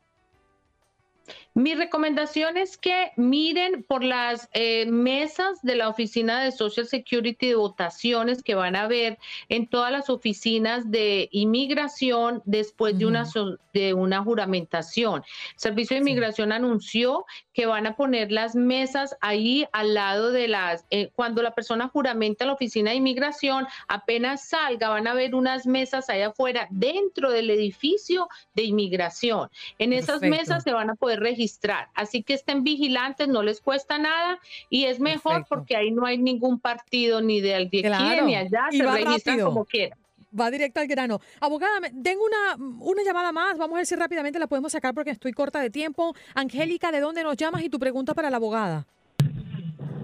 [1.52, 7.48] Mi recomendación es que miren por las eh, mesas de la oficina de Social Security
[7.48, 13.26] de votaciones que van a ver en todas las oficinas de inmigración después de, una,
[13.72, 15.24] de una juramentación.
[15.54, 20.46] El Servicio de Inmigración anunció que van a poner las mesas ahí al lado de
[20.46, 25.14] las, eh, cuando la persona juramenta en la oficina de inmigración, apenas salga, van a
[25.14, 29.48] ver unas mesas allá afuera dentro del edificio de inmigración.
[29.80, 31.39] En esas mesas se van a poder registrar.
[31.94, 36.18] Así que estén vigilantes, no les cuesta nada y es mejor porque ahí no hay
[36.18, 39.98] ningún partido ni de, aquí ni allá, se registran como quieran.
[40.38, 41.18] Va directo al grano.
[41.40, 43.58] Abogada, tengo una, una llamada más.
[43.58, 46.14] Vamos a ver si rápidamente la podemos sacar porque estoy corta de tiempo.
[46.34, 47.62] Angélica, ¿de dónde nos llamas?
[47.64, 48.86] Y tu pregunta para la abogada.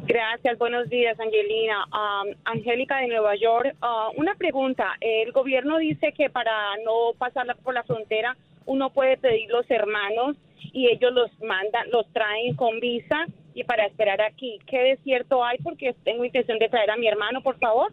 [0.06, 1.84] Gracias, buenos días, Angelina.
[1.86, 3.76] Um, Angélica de Nueva York.
[3.82, 4.96] Uh, una pregunta.
[5.00, 10.36] El gobierno dice que para no pasar por la frontera uno puede pedir los hermanos
[10.72, 14.58] y ellos los mandan, los traen con visa y para esperar aquí.
[14.66, 15.58] ¿Qué desierto hay?
[15.58, 17.92] Porque tengo intención de traer a mi hermano, por favor.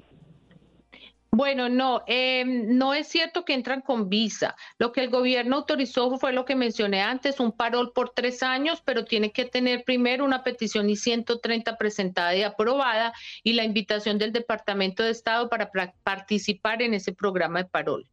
[1.36, 4.56] Bueno, no, em, no es cierto que entran con visa.
[4.78, 8.84] Lo que el gobierno autorizó fue lo que mencioné antes, un parol por tres años,
[8.86, 14.20] pero tiene que tener primero una petición y 130 presentada y aprobada y la invitación
[14.20, 15.72] del Departamento de Estado para
[16.04, 18.06] participar en ese programa de parol.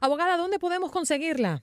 [0.00, 1.62] Abogada, ¿dónde podemos conseguirla?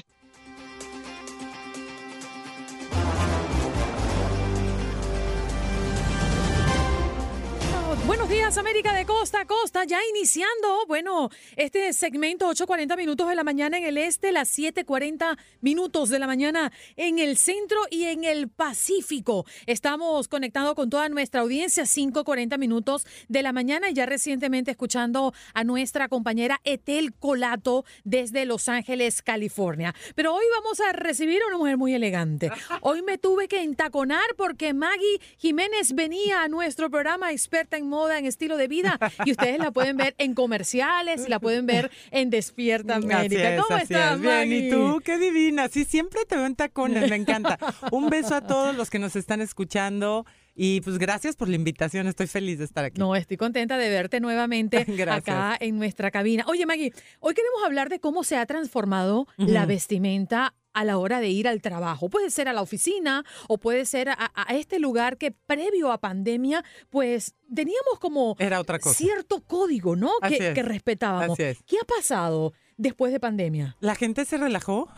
[8.07, 13.35] Buenos días, América de Costa a Costa, ya iniciando, bueno, este segmento 8.40 minutos de
[13.35, 18.05] la mañana en el este, las 7.40 minutos de la mañana en el centro y
[18.05, 19.45] en el Pacífico.
[19.65, 25.33] Estamos conectados con toda nuestra audiencia, 5.40 minutos de la mañana y ya recientemente escuchando
[25.53, 29.93] a nuestra compañera Etel Colato desde Los Ángeles, California.
[30.15, 32.51] Pero hoy vamos a recibir a una mujer muy elegante.
[32.81, 38.17] Hoy me tuve que entaconar porque Maggie Jiménez venía a nuestro programa experta en moda,
[38.17, 42.29] en estilo de vida, y ustedes la pueden ver en comerciales la pueden ver en
[42.29, 43.57] Despierta América.
[43.61, 45.01] ¿Cómo estás, Bien, ¿y tú?
[45.03, 45.67] Qué divina.
[45.69, 47.57] Sí, siempre te veo en tacones, me encanta.
[47.91, 50.25] Un beso a todos los que nos están escuchando.
[50.61, 52.99] Y pues gracias por la invitación, estoy feliz de estar aquí.
[52.99, 56.43] No, estoy contenta de verte nuevamente acá en nuestra cabina.
[56.47, 61.19] Oye, Maggie, hoy queremos hablar de cómo se ha transformado la vestimenta a la hora
[61.19, 62.09] de ir al trabajo.
[62.09, 66.63] Puede ser a la oficina o puede ser a, este lugar que previo a pandemia,
[66.89, 68.95] pues teníamos como Era otra cosa.
[68.95, 70.11] cierto código, ¿no?
[70.27, 71.37] Que, respetábamos.
[71.37, 73.75] ¿Qué ha pasado después de pandemia?
[73.79, 74.89] La gente se relajó.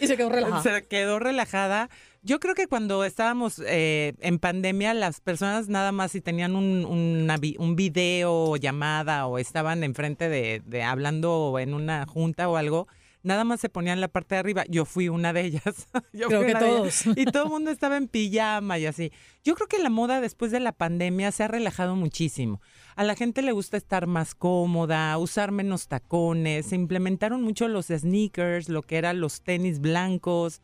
[0.00, 0.62] Y se quedó relajada.
[0.62, 1.90] se quedó relajada.
[2.22, 6.84] Yo creo que cuando estábamos eh, en pandemia, las personas nada más si tenían un,
[6.84, 12.88] un video llamada o estaban enfrente de, de hablando en una junta o algo,
[13.26, 14.64] nada más se ponían la parte de arriba.
[14.68, 15.88] Yo fui una de ellas.
[16.12, 17.06] Yo creo que todos.
[17.06, 19.12] Y todo el mundo estaba en pijama y así.
[19.44, 22.60] Yo creo que la moda después de la pandemia se ha relajado muchísimo.
[22.94, 26.66] A la gente le gusta estar más cómoda, usar menos tacones.
[26.66, 30.62] Se implementaron mucho los sneakers, lo que eran los tenis blancos.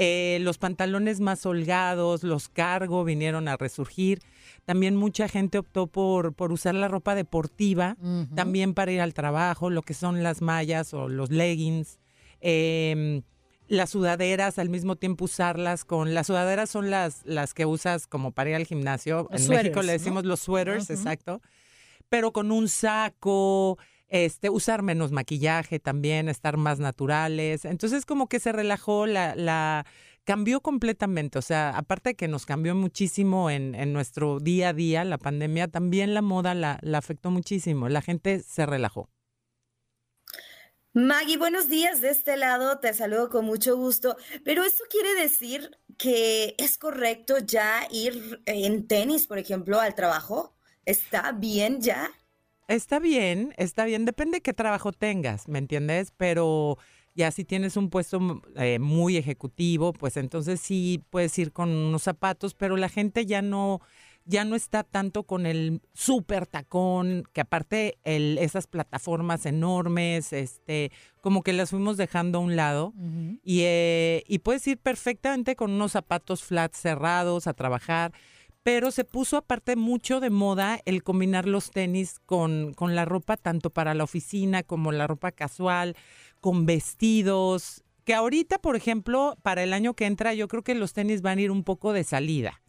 [0.00, 4.20] Eh, los pantalones más holgados, los cargo vinieron a resurgir.
[4.64, 7.96] También mucha gente optó por, por usar la ropa deportiva,
[8.34, 11.97] también para ir al trabajo, lo que son las mallas o los leggings.
[12.40, 13.22] Em,
[13.68, 18.32] las sudaderas al mismo tiempo usarlas con las sudaderas son las las que usas como
[18.32, 19.28] para ir al gimnasio.
[19.30, 21.42] en México le decimos los sweaters, exacto.
[22.08, 27.66] Pero con un saco, este, usar menos maquillaje también, estar más naturales.
[27.66, 29.84] Entonces como que se relajó la, la
[30.24, 31.38] cambió completamente.
[31.38, 35.18] O sea, aparte de que nos cambió muchísimo en, en nuestro día a día, la
[35.18, 37.88] pandemia, también la moda la, la afectó muchísimo.
[37.88, 39.10] La gente se relajó.
[40.98, 45.70] Maggie, buenos días de este lado, te saludo con mucho gusto, pero ¿eso quiere decir
[45.96, 50.56] que es correcto ya ir en tenis, por ejemplo, al trabajo?
[50.84, 52.10] ¿Está bien ya?
[52.66, 56.12] Está bien, está bien, depende de qué trabajo tengas, ¿me entiendes?
[56.16, 56.78] Pero
[57.14, 61.68] ya si tienes un puesto mm, eh, muy ejecutivo, pues entonces sí puedes ir con
[61.68, 63.80] unos zapatos, pero la gente ya no
[64.28, 70.92] ya no está tanto con el súper tacón, que aparte el, esas plataformas enormes, este,
[71.22, 72.92] como que las fuimos dejando a un lado.
[73.42, 78.12] y, eh, y puedes ir perfectamente con unos zapatos flat cerrados a trabajar.
[78.62, 83.38] Pero se puso aparte mucho de moda el combinar los tenis con, con la ropa,
[83.38, 85.96] tanto para la oficina como la ropa casual,
[86.40, 87.82] con vestidos.
[88.04, 91.38] Que ahorita, por ejemplo, para el año que entra, yo creo que los tenis van
[91.38, 92.60] a ir un poco de salida.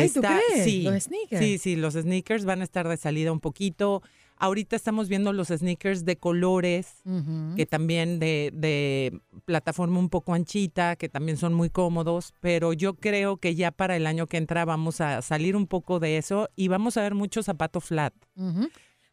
[0.00, 0.20] Ay, ¿tú?
[0.64, 1.42] Sí, Los sneakers.
[1.44, 4.02] sí, sí, los sneakers van a estar de salida un poquito.
[4.38, 7.02] Ahorita estamos viendo los sneakers de colores,
[7.56, 12.94] que también de, de plataforma un poco anchita, que también son muy cómodos, pero yo
[12.96, 16.50] creo que ya para el año que entra vamos a salir un poco de eso
[16.54, 18.12] y vamos a ver mucho zapato flat.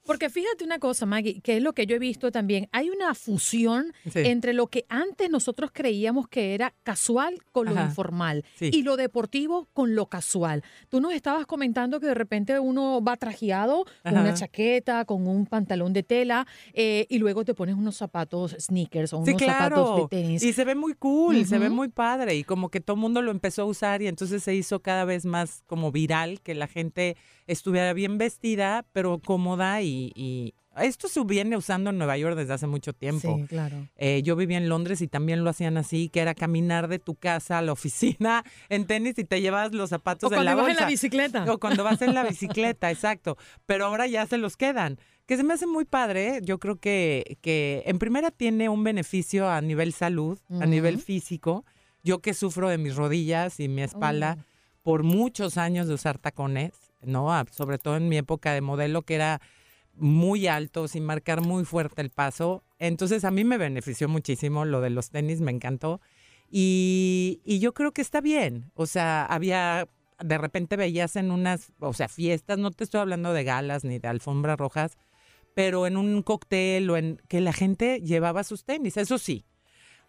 [0.05, 2.67] Porque fíjate una cosa, Maggie, que es lo que yo he visto también.
[2.71, 4.19] Hay una fusión Sí.
[4.25, 8.69] entre lo que antes nosotros creíamos que era casual con lo informal Sí.
[8.73, 10.63] y lo deportivo con lo casual.
[10.89, 15.45] Tú nos estabas comentando que de repente uno va trajeado con una chaqueta, con un
[15.45, 19.95] pantalón de tela eh, y luego te pones unos zapatos sneakers o Sí, unos zapatos
[20.01, 20.43] de tenis.
[20.43, 22.35] Y se ve muy cool, se ve muy padre.
[22.35, 25.05] Y como que todo el mundo lo empezó a usar y entonces se hizo cada
[25.05, 27.15] vez más como viral, que la gente
[27.47, 30.11] estuviera bien vestida, pero cómoda y...
[30.15, 33.37] y- Esto se viene usando en Nueva York desde hace mucho tiempo.
[33.37, 33.87] Sí, claro.
[33.95, 37.13] Eh, yo vivía en Londres y también lo hacían así, que era caminar de tu
[37.13, 40.61] casa a la oficina en tenis y te llevas los zapatos O en la cuando
[40.63, 40.81] vas en bolsa.
[40.85, 41.53] la bicicleta.
[41.53, 43.37] O cuando vas en la bicicleta, exacto.
[43.67, 44.97] Pero ahora ya se los quedan.
[45.27, 46.39] Que se me hace muy padre.
[46.41, 51.65] Yo creo que, que en primera tiene un beneficio a nivel salud, a nivel físico.
[52.03, 54.43] Yo que sufro de mis rodillas y mi espalda Oh.
[54.81, 56.73] por muchos años de usar tacones,
[57.05, 57.29] ¿no?
[57.51, 59.41] Sobre todo en mi época de modelo que era
[59.95, 62.63] muy alto, sin marcar muy fuerte el paso.
[62.79, 66.01] Entonces a mí me benefició muchísimo lo de los tenis, me encantó.
[66.49, 68.71] Y, y yo creo que está bien.
[68.75, 69.87] O sea, había,
[70.23, 73.99] de repente veías en unas, o sea, fiestas, no te estoy hablando de galas ni
[73.99, 74.97] de alfombras rojas,
[75.55, 78.97] pero en un cóctel o en que la gente llevaba sus tenis.
[78.97, 79.45] Eso sí,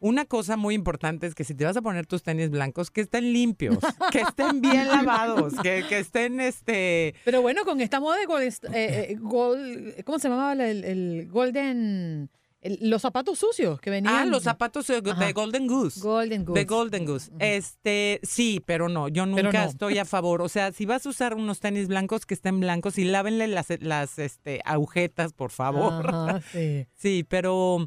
[0.06, 3.00] una cosa muy importante es que si te vas a poner tus tenis blancos, que
[3.00, 3.78] estén limpios,
[4.12, 7.14] que estén bien lavados, que, que estén este.
[7.24, 11.28] Pero bueno, con esta moda de gold, eh, eh, gold- ¿cómo se llamaba el, el
[11.30, 12.28] golden?
[12.60, 14.14] el- los zapatos sucios que venían.
[14.14, 15.32] Ah, los zapatos de, de Ajá.
[15.32, 16.00] Golden Goose.
[16.00, 16.60] Golden Goose.
[16.60, 17.30] De Golden Goose.
[17.38, 19.70] Este, sí, pero no, yo nunca no.
[19.70, 20.40] estoy a favor.
[20.40, 23.66] O sea, si vas a usar unos tenis blancos, que estén blancos y lávenle las,
[23.80, 26.06] las este, agujetas, por favor.
[26.08, 26.86] Ajá, sí.
[26.94, 27.84] Sí, pero,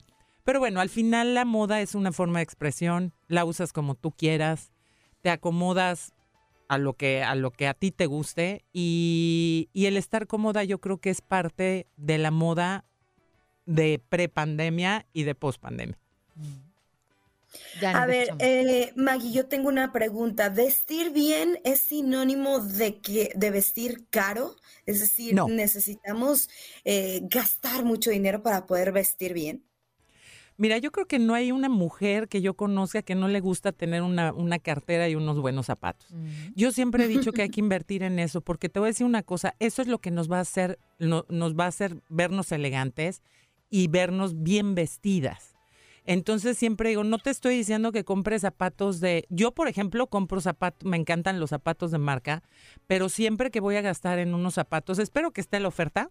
[0.47, 4.13] pero bueno, al final la moda es una forma de expresión, la usas como tú
[4.13, 4.71] quieras,
[5.21, 6.13] te acomodas
[6.69, 10.63] a lo que a lo que a ti te guste y, y el estar cómoda
[10.63, 12.85] yo creo que es parte de la moda
[13.65, 15.99] de prepandemia y de pospandemia.
[17.81, 20.47] Ya A nos ver, eh, Maggie, yo tengo una pregunta.
[20.47, 24.55] ¿Vestir bien es sinónimo de que de vestir caro?
[24.85, 25.49] Es decir, No.
[25.49, 26.49] necesitamos
[26.85, 29.66] eh, gastar mucho dinero para poder vestir bien.
[30.57, 33.71] Mira, yo creo que no hay una mujer que yo conozca que no le gusta
[33.71, 36.11] tener una, una cartera y unos buenos zapatos.
[36.55, 39.05] Yo siempre he dicho que hay que invertir en eso, porque te voy a decir
[39.05, 42.01] una cosa, eso es lo que nos va a hacer, no- nos va a hacer
[42.09, 43.21] vernos elegantes
[43.69, 45.53] y vernos bien vestidas.
[46.05, 49.25] Entonces siempre digo, no te estoy diciendo que compres zapatos de...
[49.29, 52.43] Yo, por ejemplo, compro zapatos, me encantan los zapatos de marca,
[52.87, 56.09] pero siempre que voy a gastar en unos zapatos, espero que esté la oferta,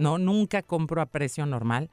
[0.00, 1.90] no, nunca compro a precio normal.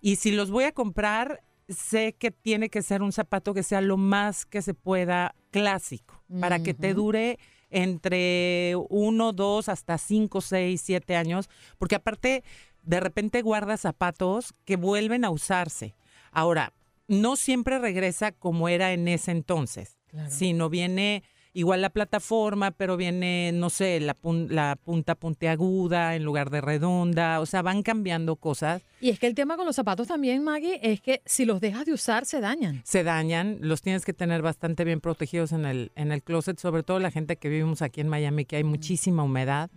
[0.00, 3.80] Y si los voy a comprar, sé que tiene que ser un zapato que sea
[3.80, 7.38] lo más que se pueda clásico, para que te dure
[7.70, 12.42] entre uno, dos, hasta cinco, seis, siete años, porque aparte
[12.82, 15.94] de repente guardas zapatos que vuelven a usarse.
[16.32, 16.72] Ahora,
[17.08, 20.30] no siempre regresa como era en ese entonces, Claro.
[20.30, 21.22] sino viene
[21.52, 24.16] igual la plataforma, pero viene, no sé, la,
[24.48, 28.82] la punta puntiaguda en lugar de redonda, o sea, van cambiando cosas.
[29.00, 31.86] Y es que el tema con los zapatos también, Maggie, es que si los dejas
[31.86, 32.82] de usar, se dañan.
[32.84, 36.82] Se dañan, los tienes que tener bastante bien protegidos en el, en el closet, sobre
[36.82, 39.70] todo la gente que vivimos aquí en Miami, que hay muchísima humedad.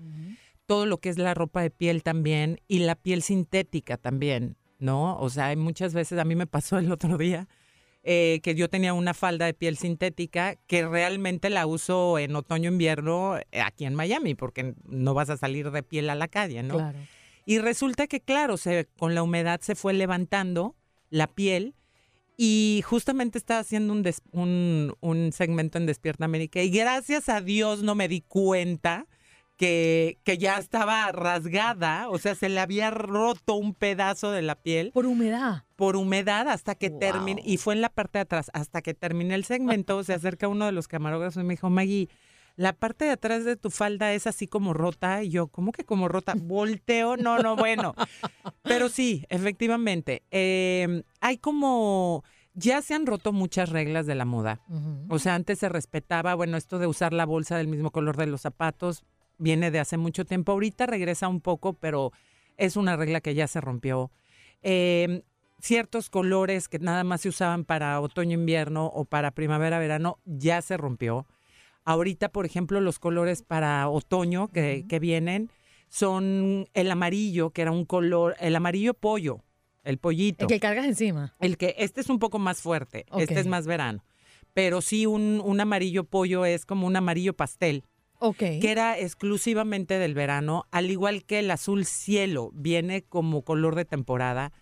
[0.66, 5.18] Todo lo que es la ropa de piel también y la piel sintética también, ¿no?
[5.18, 7.48] O sea, hay muchas veces, a mí me pasó el otro día,
[8.04, 13.38] eh, que yo tenía una falda de piel sintética que realmente la uso en otoño-invierno
[13.38, 16.76] eh, aquí en Miami, porque no vas a salir de piel a la calle, ¿no?
[16.76, 17.00] Claro.
[17.46, 20.76] Y resulta que, claro, se, con la humedad se fue levantando
[21.10, 21.76] la piel
[22.36, 27.84] y justamente estaba haciendo un, un, un segmento en Despierta América y gracias a Dios
[27.84, 29.08] no me di cuenta
[29.58, 34.56] que, que, ya estaba rasgada, o sea, se le había roto un pedazo de la
[34.56, 34.92] piel.
[34.94, 35.64] Por humedad.
[35.76, 39.36] Por humedad hasta que termine, y fue en la parte de atrás, hasta que terminé
[39.36, 42.10] el segmento, se acerca uno de los camarógrafos y me dijo, Maggie,
[42.56, 45.24] la parte de atrás de tu falda es así como rota.
[45.24, 46.34] Y yo, ¿cómo que como rota?
[46.38, 47.96] Volteo, no, no, bueno.
[48.64, 52.24] Pero sí, efectivamente, eh, hay como
[52.54, 54.62] ya se han roto muchas reglas de la moda.
[54.70, 55.06] Uh -huh.
[55.10, 58.28] O sea, antes se respetaba, bueno, esto de usar la bolsa del mismo color de
[58.28, 59.04] los zapatos
[59.44, 60.54] viene de hace mucho tiempo.
[60.54, 62.12] Ahorita regresa un poco, pero
[62.58, 64.12] es una regla que ya se rompió.
[64.62, 65.24] Eh,
[65.62, 71.28] ciertos colores que nada más se usaban para otoño-invierno o para primavera-verano ya se rompió.
[71.86, 74.88] Ahorita, por ejemplo, los colores para otoño que, uh -huh.
[74.88, 75.50] que vienen
[75.90, 79.44] son el amarillo, que era un color, el amarillo pollo,
[79.84, 80.46] el pollito.
[80.46, 81.36] El que cargas encima.
[81.40, 83.26] El que, este es un poco más fuerte, okay.
[83.26, 84.04] este es más verano.
[84.54, 87.84] Pero sí, un, un, amarillo pollo es como un amarillo pastel.
[88.26, 88.62] Okay.
[88.62, 93.84] Que era exclusivamente del verano, al igual que el azul cielo viene como color de
[93.84, 94.54] temporada.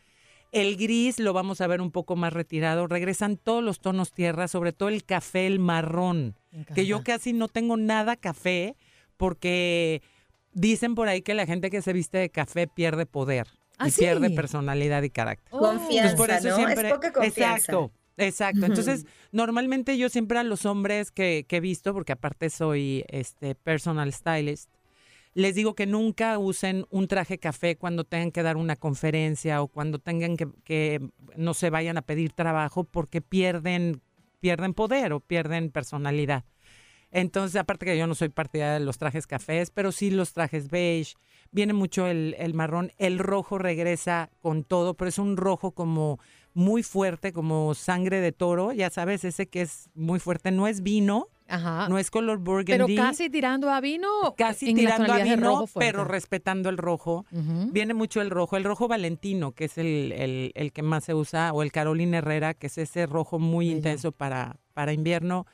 [0.51, 2.87] El gris lo vamos a ver un poco más retirado.
[2.87, 6.35] Regresan todos los tonos tierra, sobre todo el café, el marrón.
[6.73, 8.75] Que yo casi no tengo nada café
[9.15, 10.01] porque
[10.53, 13.47] dicen por ahí que la gente que se viste de café pierde poder.
[13.77, 14.01] ¿Ah, y sí?
[14.01, 15.51] pierde personalidad y carácter.
[15.51, 16.55] Confianza, por eso ¿no?
[16.55, 17.55] siempre, es poca confianza.
[17.57, 17.91] Exacto.
[18.17, 18.65] Exacto.
[18.65, 23.55] Entonces, normalmente yo siempre a los hombres que, que, he visto, porque aparte soy este
[23.55, 24.69] personal stylist,
[25.33, 29.67] les digo que nunca usen un traje café cuando tengan que dar una conferencia o
[29.67, 30.99] cuando tengan que, que
[31.37, 34.01] no se vayan a pedir trabajo porque pierden,
[34.41, 36.43] pierden poder o pierden personalidad.
[37.11, 40.69] Entonces, aparte que yo no soy partidaria de los trajes cafés, pero sí los trajes
[40.69, 41.15] beige,
[41.51, 46.19] viene mucho el, el, marrón, el rojo regresa con todo, pero es un rojo como
[46.53, 50.81] muy fuerte, como sangre de toro, ya sabes, ese que es muy fuerte, no es
[50.83, 51.87] vino, Ajá.
[51.89, 52.71] no es color burgundy.
[52.71, 54.07] Pero casi tirando a vino.
[54.37, 57.25] Casi tirando a vino, pero respetando el rojo.
[57.31, 57.71] Uh -huh.
[57.71, 61.13] Viene mucho el rojo, el rojo valentino, que es el, el, el, que más se
[61.13, 65.45] usa, o el Carolina Herrera, que es ese rojo muy intenso para, para invierno.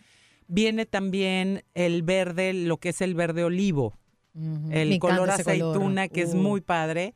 [0.48, 3.93] Viene también el verde, lo que es el verde olivo,
[4.38, 4.74] Uh -huh.
[4.76, 6.38] el Me color aceituna, que es Uh.
[6.38, 7.14] muy padre.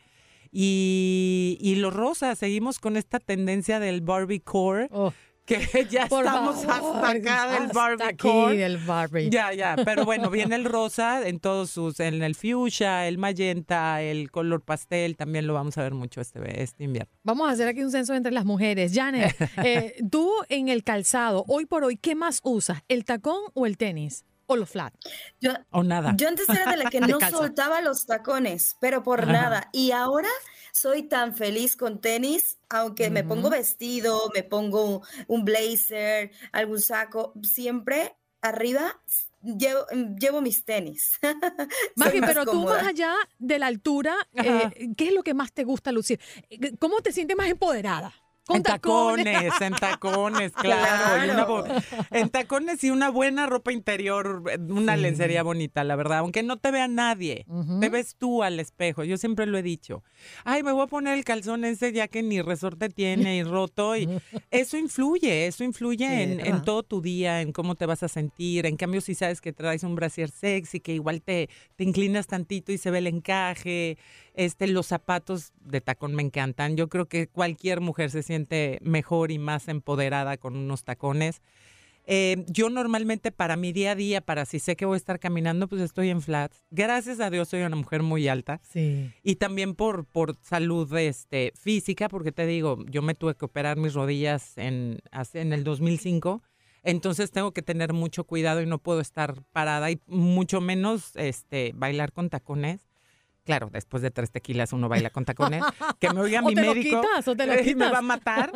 [0.52, 5.14] Y, y los rosas, seguimos con esta tendencia del Barbiecore, Oh,
[5.46, 5.58] que
[5.90, 9.30] ya por estamos favor, hasta acá del aquí del Barbie.
[9.30, 14.02] Ya, ya, pero bueno, viene el rosa en todos sus, en el fuchsia, el magenta,
[14.02, 17.12] el color pastel, también lo vamos a ver mucho este, este invierno.
[17.24, 18.92] Vamos a hacer aquí un censo entre las mujeres.
[18.94, 19.34] Janet,
[19.66, 22.84] eh, tú en el calzado, hoy por hoy, ¿qué más usas?
[22.90, 24.26] ¿El tacón o el tenis?
[24.52, 24.94] ¿O los flat?
[25.40, 26.14] Yo, O nada.
[26.18, 29.32] yo antes era de la que no soltaba los tacones, pero por Ajá.
[29.32, 29.70] nada.
[29.72, 30.28] Y ahora
[30.74, 37.34] soy tan feliz con tenis, aunque me pongo vestido, me pongo un blazer, algún saco,
[37.44, 39.00] siempre arriba
[39.42, 39.86] llevo,
[40.20, 41.18] llevo mis tenis.
[41.96, 42.76] Más pero tú cómoda.
[42.76, 46.20] más allá de la altura, eh, ¿qué es lo que más te gusta lucir?
[46.80, 48.14] ¿Cómo te sientes más empoderada?
[48.48, 51.64] Con En tacones, en tacones, claro.
[51.64, 55.02] una en tacones y una buena ropa interior, una Sí.
[55.02, 56.18] lencería bonita, la verdad.
[56.20, 57.46] Aunque no te vea nadie,
[57.80, 59.04] te ves tú al espejo.
[59.04, 60.04] Yo siempre lo he dicho.
[60.44, 63.96] Ay, me voy a poner el calzón ese ya que ni resorte tiene y roto.
[63.96, 64.10] Y
[64.52, 68.66] eso influye, eso influye Sí, en, todo tu día, en cómo te vas a sentir.
[68.66, 72.72] En cambio, si sabes que traes un brasier sexy, que igual te, te inclinas tantito
[72.72, 74.00] y se ve el encaje.
[74.34, 76.76] Este, los zapatos de tacón me encantan.
[76.78, 78.31] Yo creo que cualquier mujer se siente
[78.82, 81.42] mejor y más empoderada con unos tacones.
[82.06, 85.20] Eh, yo normalmente para mi día a día, para si sé que voy a estar
[85.20, 86.64] caminando, pues estoy en flats.
[86.72, 89.12] Gracias a Dios soy una mujer muy alta Sí.
[89.24, 93.78] y también por, por salud este, física, porque te digo, yo me tuve que operar
[93.78, 95.00] mis rodillas en,
[95.34, 96.42] en el 2005,
[96.84, 101.72] entonces tengo que tener mucho cuidado y no puedo estar parada y mucho menos este,
[101.76, 102.90] bailar con tacones.
[103.52, 105.62] Claro, después de tres tequilas uno baila con tacones.
[106.00, 107.94] Que me oiga mi te lo médico quitas, o te lo y me quitas.
[107.94, 108.52] va a matar.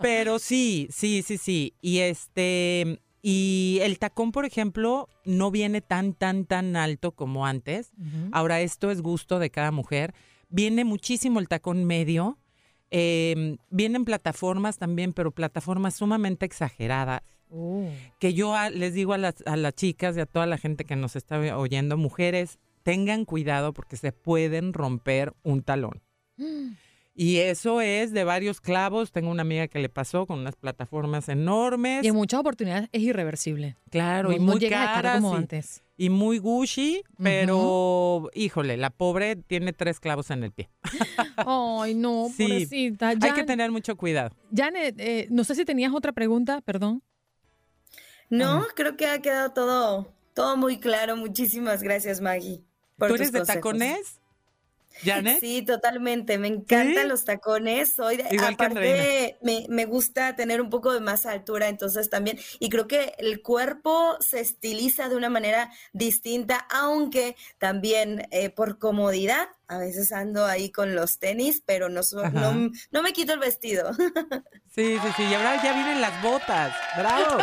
[0.00, 1.74] Pero sí, sí, sí, sí.
[1.82, 7.90] Y este, Y el tacón, por ejemplo, no viene tan, tan, tan alto como antes.
[8.32, 10.14] Ahora, esto es gusto de cada mujer.
[10.48, 12.38] Viene muchísimo el tacón medio.
[12.90, 17.20] Eh, vienen plataformas también, pero plataformas sumamente exageradas.
[17.50, 17.90] Oh.
[18.18, 20.84] Que yo a- les digo a las, a las chicas y a toda la gente
[20.84, 22.58] que nos está oyendo, mujeres,
[22.88, 26.00] tengan cuidado porque se pueden romper un talón.
[27.14, 29.12] Y eso es de varios clavos.
[29.12, 32.02] Tengo una amiga que le pasó con unas plataformas enormes.
[32.02, 33.76] Y en muchas oportunidades es irreversible.
[33.90, 35.82] Claro, No- y no muy a estar caras como y- antes.
[35.98, 40.70] Y muy Gucci, pero híjole, la pobre tiene tres clavos en el pie.
[41.36, 43.08] Ay, no, Sí, pobrecita.
[43.08, 44.30] Hay que tener mucho cuidado.
[44.56, 47.02] Janet, eh, no sé si tenías otra pregunta, perdón.
[48.30, 51.16] No, creo que ha quedado todo, todo muy claro.
[51.16, 52.62] Muchísimas gracias, Maggie.
[52.98, 54.20] ¿Tú eres de tacones?
[55.04, 55.40] ¿Janet?
[55.40, 56.38] Sí, totalmente.
[56.38, 57.08] Me encantan ¿Sí?
[57.08, 57.94] los tacones.
[57.94, 62.10] Soy de, Igual que aparte, me, me gusta tener un poco de más altura, entonces
[62.10, 62.38] también.
[62.58, 68.78] Y creo que el cuerpo se estiliza de una manera distinta, aunque también eh, por
[68.78, 69.48] comodidad.
[69.70, 72.00] A veces ando ahí con los tenis, pero no,
[72.32, 73.90] no, no me quito el vestido.
[74.70, 75.22] Sí, sí, sí.
[75.24, 76.72] Y ahora ya vienen las botas.
[76.96, 77.38] ¡Bravo!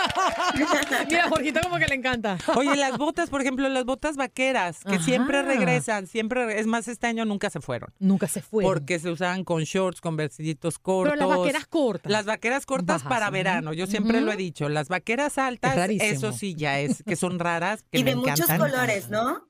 [1.09, 2.37] Mira, Jorgito como que le encanta.
[2.55, 5.03] Oye, las botas, por ejemplo, las botas vaqueras, que Ajá.
[5.03, 7.93] siempre regresan, siempre, re- es más, este año nunca se fueron.
[7.99, 8.71] Nunca se fueron.
[8.71, 11.13] Porque se usaban con shorts, con vestiditos cortos.
[11.13, 12.11] Pero las vaqueras cortas.
[12.11, 14.69] Las vaqueras cortas Bajas, para verano, yo siempre lo he dicho.
[14.69, 16.11] Las vaqueras altas, rarísimo.
[16.11, 19.47] eso sí ya es, que son raras, que y me de muchos colores, ¿no?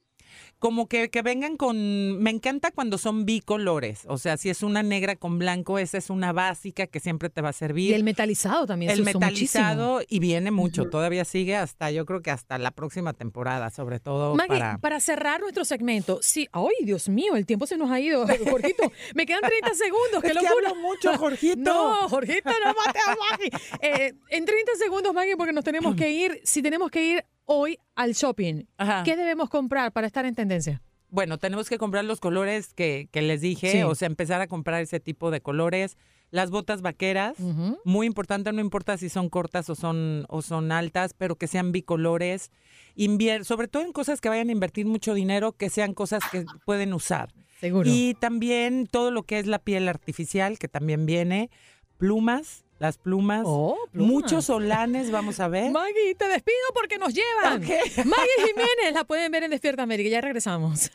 [0.65, 2.17] Como que, que vengan con...
[2.23, 4.01] Me encanta cuando son bicolores.
[4.07, 7.41] O sea, si es una negra con blanco, esa es una básica que siempre te
[7.41, 7.91] va a servir.
[7.91, 12.23] Y el metalizado también El se metalizado y viene mucho, todavía sigue hasta, yo creo
[12.23, 14.77] que hasta la próxima temporada, sobre todo Maggie, para...
[14.79, 18.91] para cerrar nuestro segmento, sí, ay, Dios mío, el tiempo se nos ha ido, Jorgito.
[19.13, 20.69] Me quedan 30 segundos, qué Es que locura.
[20.69, 21.55] hablo mucho, Jorgito.
[21.75, 23.51] No, Jorgito, no mate a Maggie.
[23.81, 27.77] Eh, en 30 segundos, Maggie, porque nos tenemos que ir, si tenemos que ir hoy
[27.95, 29.03] al shopping, Ajá.
[29.03, 30.81] ¿qué debemos comprar para estar en tendencia?
[31.09, 33.83] Bueno, tenemos que comprar los colores que, que les dije, Sí.
[33.83, 35.97] o sea, empezar a comprar ese tipo de colores.
[36.31, 37.37] Las botas vaqueras,
[37.85, 41.71] muy importante, no importa si son cortas o son, o son altas, pero que sean
[41.71, 42.51] bicolores.
[42.95, 46.43] Invier sobre todo en cosas que vayan a invertir mucho dinero, que sean cosas que
[46.65, 47.29] pueden usar.
[47.61, 47.87] Seguro.
[47.89, 51.49] Y también todo lo que es la piel artificial, que también viene,
[51.97, 54.11] plumas, las plumas, Oh, plumas.
[54.11, 55.71] muchos solanes, vamos a ver.
[55.71, 57.61] Maggie, te despido porque nos llevan.
[57.63, 57.67] Ok.
[58.05, 60.09] Maggie Jiménez, la pueden ver en Despierta América.
[60.09, 60.91] Ya regresamos.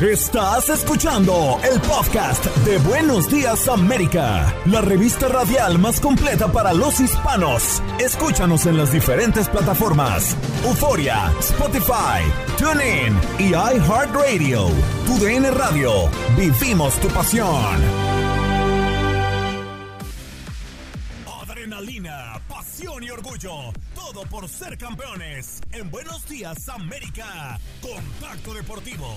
[0.00, 7.00] Estás escuchando el podcast de Buenos Días América, la revista radial más completa para los
[7.00, 7.82] hispanos.
[7.98, 10.36] Escúchanos en las diferentes plataformas:
[10.66, 12.20] Euforia, Spotify,
[12.58, 14.66] TuneIn y iHeartRadio.
[15.06, 16.10] Tu DN Radio.
[16.36, 18.05] Vivimos tu pasión.
[24.36, 25.62] Por ser campeones.
[25.72, 27.58] En Buenos Días América.
[27.80, 29.08] Contacto Deportivo.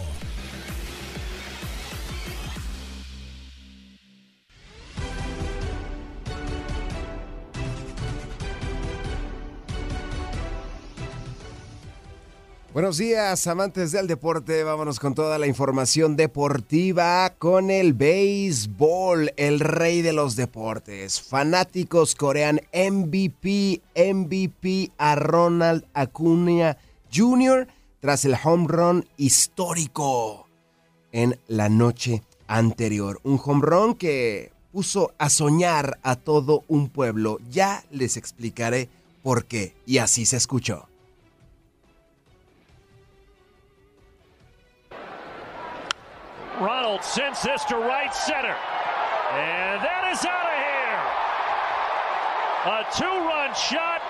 [12.72, 14.63] Buenos días, amantes del deporte.
[14.63, 21.20] Vámonos con toda la información deportiva con el béisbol, el rey de los deportes.
[21.20, 26.78] Fanáticos corean MVP, MVP a Ronald Acuna
[27.11, 27.67] Jr.
[28.01, 30.47] tras el home run histórico
[31.11, 33.20] en la noche anterior.
[33.24, 37.39] Un home run que puso a soñar a todo un pueblo.
[37.49, 38.89] Ya les explicaré
[39.24, 39.74] por qué.
[39.88, 40.89] Y así se escuchó.
[46.60, 48.55] Ronald sends this to right center.
[49.32, 50.99] And that is out of here.
[52.68, 54.01] A two run shot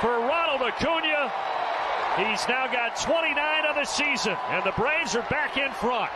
[0.00, 1.32] for Ronald Acuna.
[2.18, 6.10] He's now got 29 of the season, and the Braves are back in front.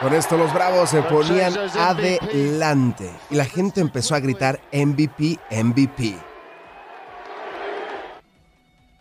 [0.00, 6.16] Con esto los Bravos se ponían adelante y la gente empezó a gritar MVP, MVP.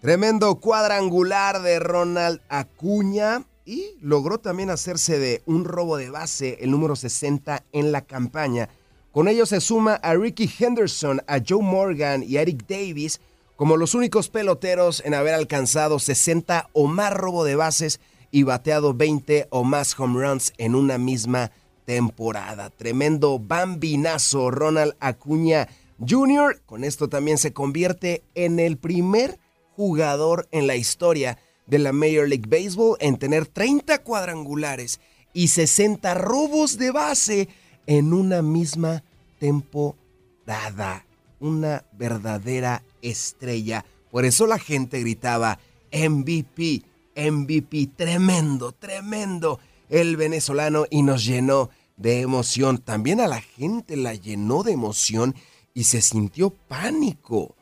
[0.02, 6.72] Tremendo cuadrangular de Ronald Acuña y logró también hacerse de un robo de base, el
[6.72, 8.70] número 60 en la campaña.
[9.12, 13.20] Con ello se suma a Ricky Henderson, a Joe Morgan y a Eric Davis
[13.58, 18.00] como los únicos peloteros en haber alcanzado 60 o más robo de bases
[18.32, 21.52] y bateado 20 o más home runs en una misma
[21.84, 22.70] temporada.
[22.70, 25.68] Tremendo bambinazo Ronald Acuña
[26.08, 26.62] Jr.
[26.66, 29.40] Con esto también se convierte en el primer
[29.76, 31.38] jugador en la historia
[31.68, 35.00] de la Major League Baseball en tener 30 cuadrangulares
[35.34, 37.50] y 60 robos de base
[37.86, 39.04] en una misma
[39.40, 41.06] temporada.
[41.40, 43.86] Una verdadera estrella.
[44.10, 45.60] Por eso la gente gritaba
[45.92, 46.82] MVP,
[47.16, 49.60] MVP, tremendo, tremendo.
[49.90, 52.80] El venezolano y nos llenó de emoción.
[52.80, 55.36] También a la gente la llenó de emoción
[55.74, 57.57] y se sintió pánico.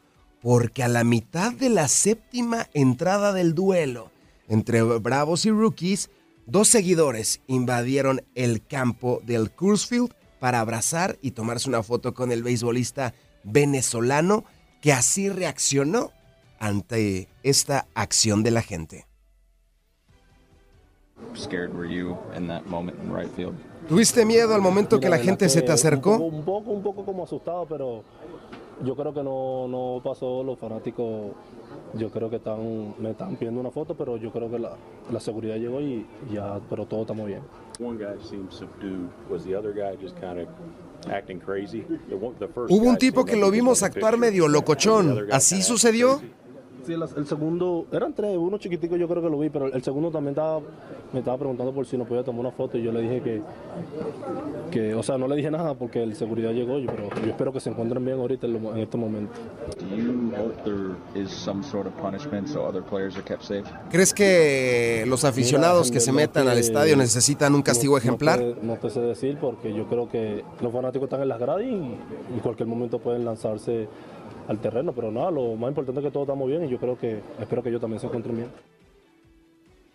[0.45, 4.11] Porque a la mitad de la séptima entrada del duelo
[4.47, 6.11] entre Bravos y Rookies,
[6.45, 9.89] dos seguidores invadieron el campo del Coors
[10.39, 14.43] para abrazar y tomarse una foto con el beisbolista venezolano
[14.81, 16.11] que así reaccionó
[16.59, 19.07] ante esta acción de la gente.
[23.87, 26.17] ¿Tuviste miedo al momento que la gente se te acercó?
[26.17, 28.03] Un poco, un poco como asustado, pero
[28.83, 30.43] yo creo que no, no pasó.
[30.43, 31.31] Los fanáticos,
[31.93, 34.75] yo creo que están, me están pidiendo una foto, pero yo creo que la,
[35.11, 37.41] la seguridad llegó y ya, pero todo está muy bien.
[42.69, 45.27] Hubo un tipo que lo vimos actuar medio locochón.
[45.31, 46.21] ¿Así sucedió?
[46.85, 50.11] Sí, el, segundo, eran tres, uno chiquitico yo creo que lo vi, pero el segundo
[50.11, 50.59] también estaba,
[51.13, 53.41] me estaba preguntando por si nos podía tomar una foto y yo le dije que,
[54.69, 57.59] que o sea, no le dije nada porque el seguridad llegó, pero yo espero que
[57.59, 59.33] se encuentren bien ahorita en, en este momento.
[63.89, 68.43] ¿Crees que los aficionados que se metan al estadio necesitan un castigo ejemplar?
[68.61, 71.73] No te, sé decir porque yo creo que los fanáticos están en las gradas y
[71.73, 73.87] en cualquier momento pueden lanzarse
[74.47, 76.97] al terreno, pero nada, lo más importante es que todos estamos bien y yo creo
[76.97, 78.49] que, espero que ellos también se encuentren bien.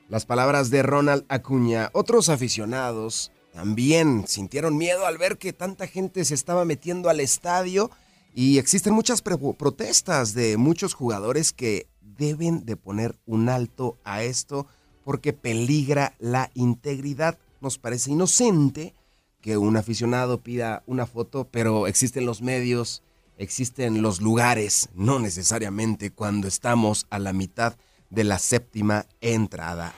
[0.09, 6.25] Las palabras de Ronald Acuña, otros aficionados también sintieron miedo al ver que tanta gente
[6.25, 7.91] se estaba metiendo al estadio
[8.35, 14.67] y existen muchas protestas de muchos jugadores que deben de poner un alto a esto
[15.05, 17.39] porque peligra la integridad.
[17.61, 18.95] Nos parece inocente
[19.41, 23.03] que un aficionado pida una foto, pero existen los medios
[23.41, 27.75] existen los lugares, no necesariamente cuando estamos a la mitad
[28.11, 29.95] de la séptima entrada.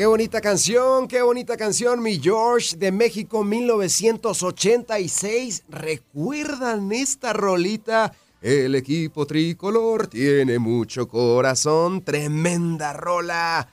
[0.00, 5.64] Qué bonita canción, qué bonita canción, mi George de México 1986.
[5.68, 8.10] ¿Recuerdan esta rolita?
[8.40, 13.68] El equipo tricolor tiene mucho corazón, tremenda rola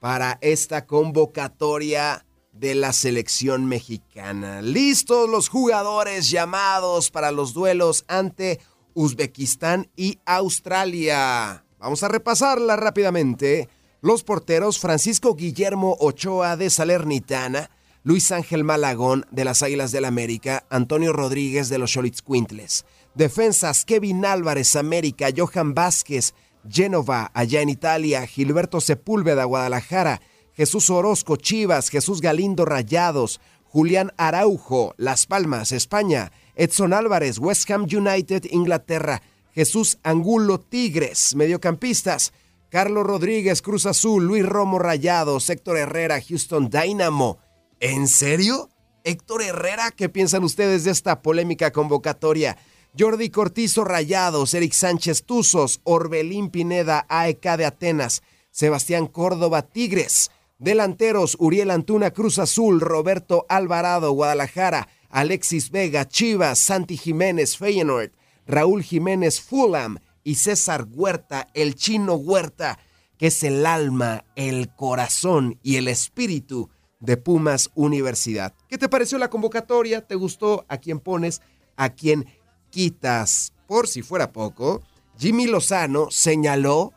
[0.00, 4.60] para esta convocatoria de la selección mexicana.
[4.60, 8.58] Listos los jugadores llamados para los duelos ante
[8.94, 11.64] Uzbekistán y Australia.
[11.78, 13.68] Vamos a repasarla rápidamente.
[14.00, 17.68] Los porteros Francisco Guillermo Ochoa de Salernitana,
[18.04, 22.84] Luis Ángel Malagón de las Águilas del América, Antonio Rodríguez de los Cholitz Quintles.
[23.16, 26.34] Defensas Kevin Álvarez América, Johan Vázquez,
[26.70, 30.20] Génova allá en Italia, Gilberto Sepúlveda Guadalajara,
[30.54, 37.88] Jesús Orozco Chivas, Jesús Galindo Rayados, Julián Araujo Las Palmas España, Edson Álvarez West Ham
[37.92, 39.22] United Inglaterra,
[39.52, 42.32] Jesús Angulo Tigres, mediocampistas,
[42.70, 47.38] Carlos Rodríguez, Cruz Azul, Luis Romo Rayados, Héctor Herrera, Houston Dynamo.
[47.80, 48.68] ¿En serio?
[49.04, 52.58] Héctor Herrera, ¿qué piensan ustedes de esta polémica convocatoria?
[52.98, 61.36] Jordi Cortizo Rayados, Eric Sánchez Tuzos, Orbelín Pineda AEK de Atenas, Sebastián Córdoba Tigres, delanteros
[61.38, 68.10] Uriel Antuna Cruz Azul, Roberto Alvarado Guadalajara, Alexis Vega Chivas, Santi Jiménez Feyenoord,
[68.46, 69.98] Raúl Jiménez Fulham,
[70.28, 72.78] y César Huerta, el chino Huerta,
[73.16, 76.68] que es el alma, el corazón y el espíritu
[77.00, 78.52] de Pumas Universidad.
[78.68, 80.06] ¿Qué te pareció la convocatoria?
[80.06, 81.40] ¿Te gustó a quién pones,
[81.78, 82.26] a quién
[82.68, 83.54] quitas?
[83.66, 84.82] Por si fuera poco,
[85.18, 86.92] Jimmy Lozano señaló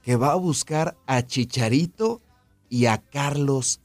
[0.00, 2.22] que va a buscar a Chicharito
[2.68, 3.80] y a Carlos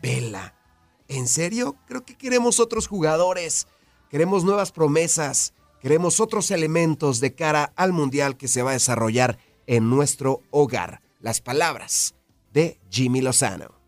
[0.00, 0.54] Vela.
[1.08, 1.74] ¿En serio?
[1.88, 3.66] Creo que queremos otros jugadores,
[4.08, 9.38] queremos nuevas promesas, Queremos otros elementos de cara al Mundial que se va a desarrollar
[9.68, 11.00] en nuestro hogar.
[11.20, 12.16] Las palabras
[12.52, 13.80] de Jimmy Lozano.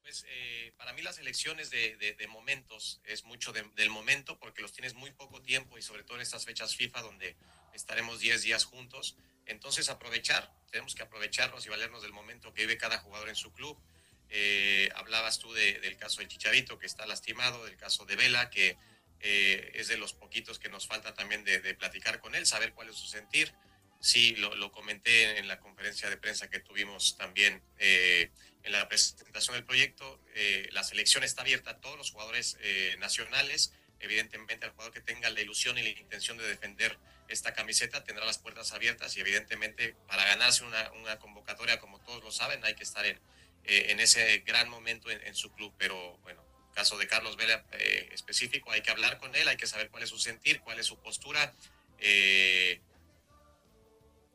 [0.00, 4.62] Pues eh, para mí la selección selecciones de, de, momentos, es mucho del momento porque
[4.62, 7.36] los tienes muy poco tiempo y sobre todo en estas fechas FIFA donde
[7.74, 9.18] estaremos 10 días juntos.
[9.44, 13.52] Entonces aprovechar, tenemos que aprovecharnos y valernos del momento que vive cada jugador en su
[13.52, 13.76] club.
[14.30, 18.78] Eh, hablabas tú del caso de Chicharito que está lastimado, del caso de Vela que
[19.20, 22.90] eh, es de los poquitos que nos falta también de, platicar con él, saber cuál
[22.90, 23.54] es su sentir.
[24.00, 28.30] Sí, lo, comenté en la conferencia de prensa que tuvimos también eh,
[28.62, 30.20] en la presentación del proyecto.
[30.34, 32.58] Eh, la selección está abierta a todos los jugadores
[32.98, 33.72] nacionales.
[34.00, 36.98] Evidentemente, el jugador que tenga la ilusión y la intención de defender
[37.28, 42.30] esta camiseta tendrá las puertas abiertas y evidentemente para ganarse una, convocatoria, como todos lo
[42.30, 43.18] saben, hay que estar en,
[43.64, 45.72] en ese gran momento en, en su club.
[45.78, 46.44] Pero bueno,
[46.74, 50.02] caso de Carlos Vela eh, específico, hay que hablar con él, hay que saber cuál
[50.02, 51.54] es su sentir, cuál es su postura.
[51.98, 52.80] Eh,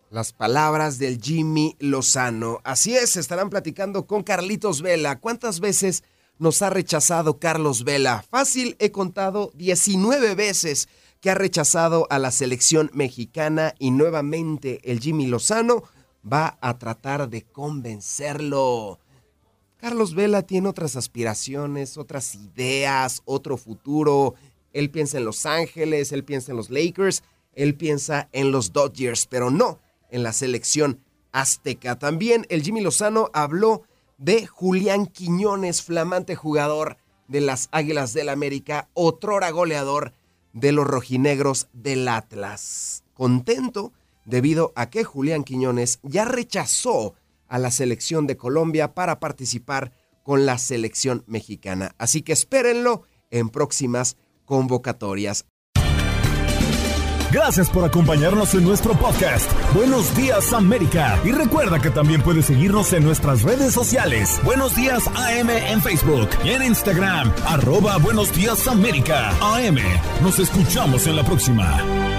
[0.10, 2.62] Las palabras del Jimmy Lozano.
[2.64, 5.20] Así es, estarán platicando con Carlitos Vela.
[5.20, 6.04] ¿Cuántas veces
[6.40, 8.24] nos ha rechazado Carlos Vela?
[8.30, 10.90] Fácil, he contado 19 veces
[11.22, 15.84] que ha rechazado a la selección mexicana y nuevamente el Jimmy Lozano
[16.26, 19.00] va a tratar de convencerlo.
[19.80, 24.36] Carlos Vela tiene otras aspiraciones, otras ideas, otro futuro.
[24.74, 27.24] Él piensa en Los Ángeles, él piensa en los Lakers,
[27.54, 29.80] él piensa en los Dodgers, pero no
[30.12, 31.00] en la selección
[31.32, 31.98] azteca.
[31.98, 33.84] También el Jimmy Lozano habló
[34.18, 36.98] de Julián Quiñones, flamante jugador
[37.30, 40.14] de las Águilas del América, otrora goleador
[40.52, 43.06] de los rojinegros del Atlas.
[43.14, 43.94] Contento
[44.26, 47.16] debido a que Julián Quiñones ya rechazó
[47.50, 49.92] a la selección de Colombia para participar
[50.24, 51.96] con la selección mexicana.
[51.98, 55.46] Así que espérenlo en próximas convocatorias.
[57.32, 59.52] Gracias por acompañarnos en nuestro podcast.
[59.76, 61.20] Buenos días América.
[61.24, 64.40] Y recuerda que también puedes seguirnos en nuestras redes sociales.
[64.44, 67.32] Buenos días AM en Facebook y en Instagram.
[67.46, 69.30] Arroba Buenos días América.
[69.42, 69.78] AM.
[70.24, 72.19] Nos escuchamos en la próxima.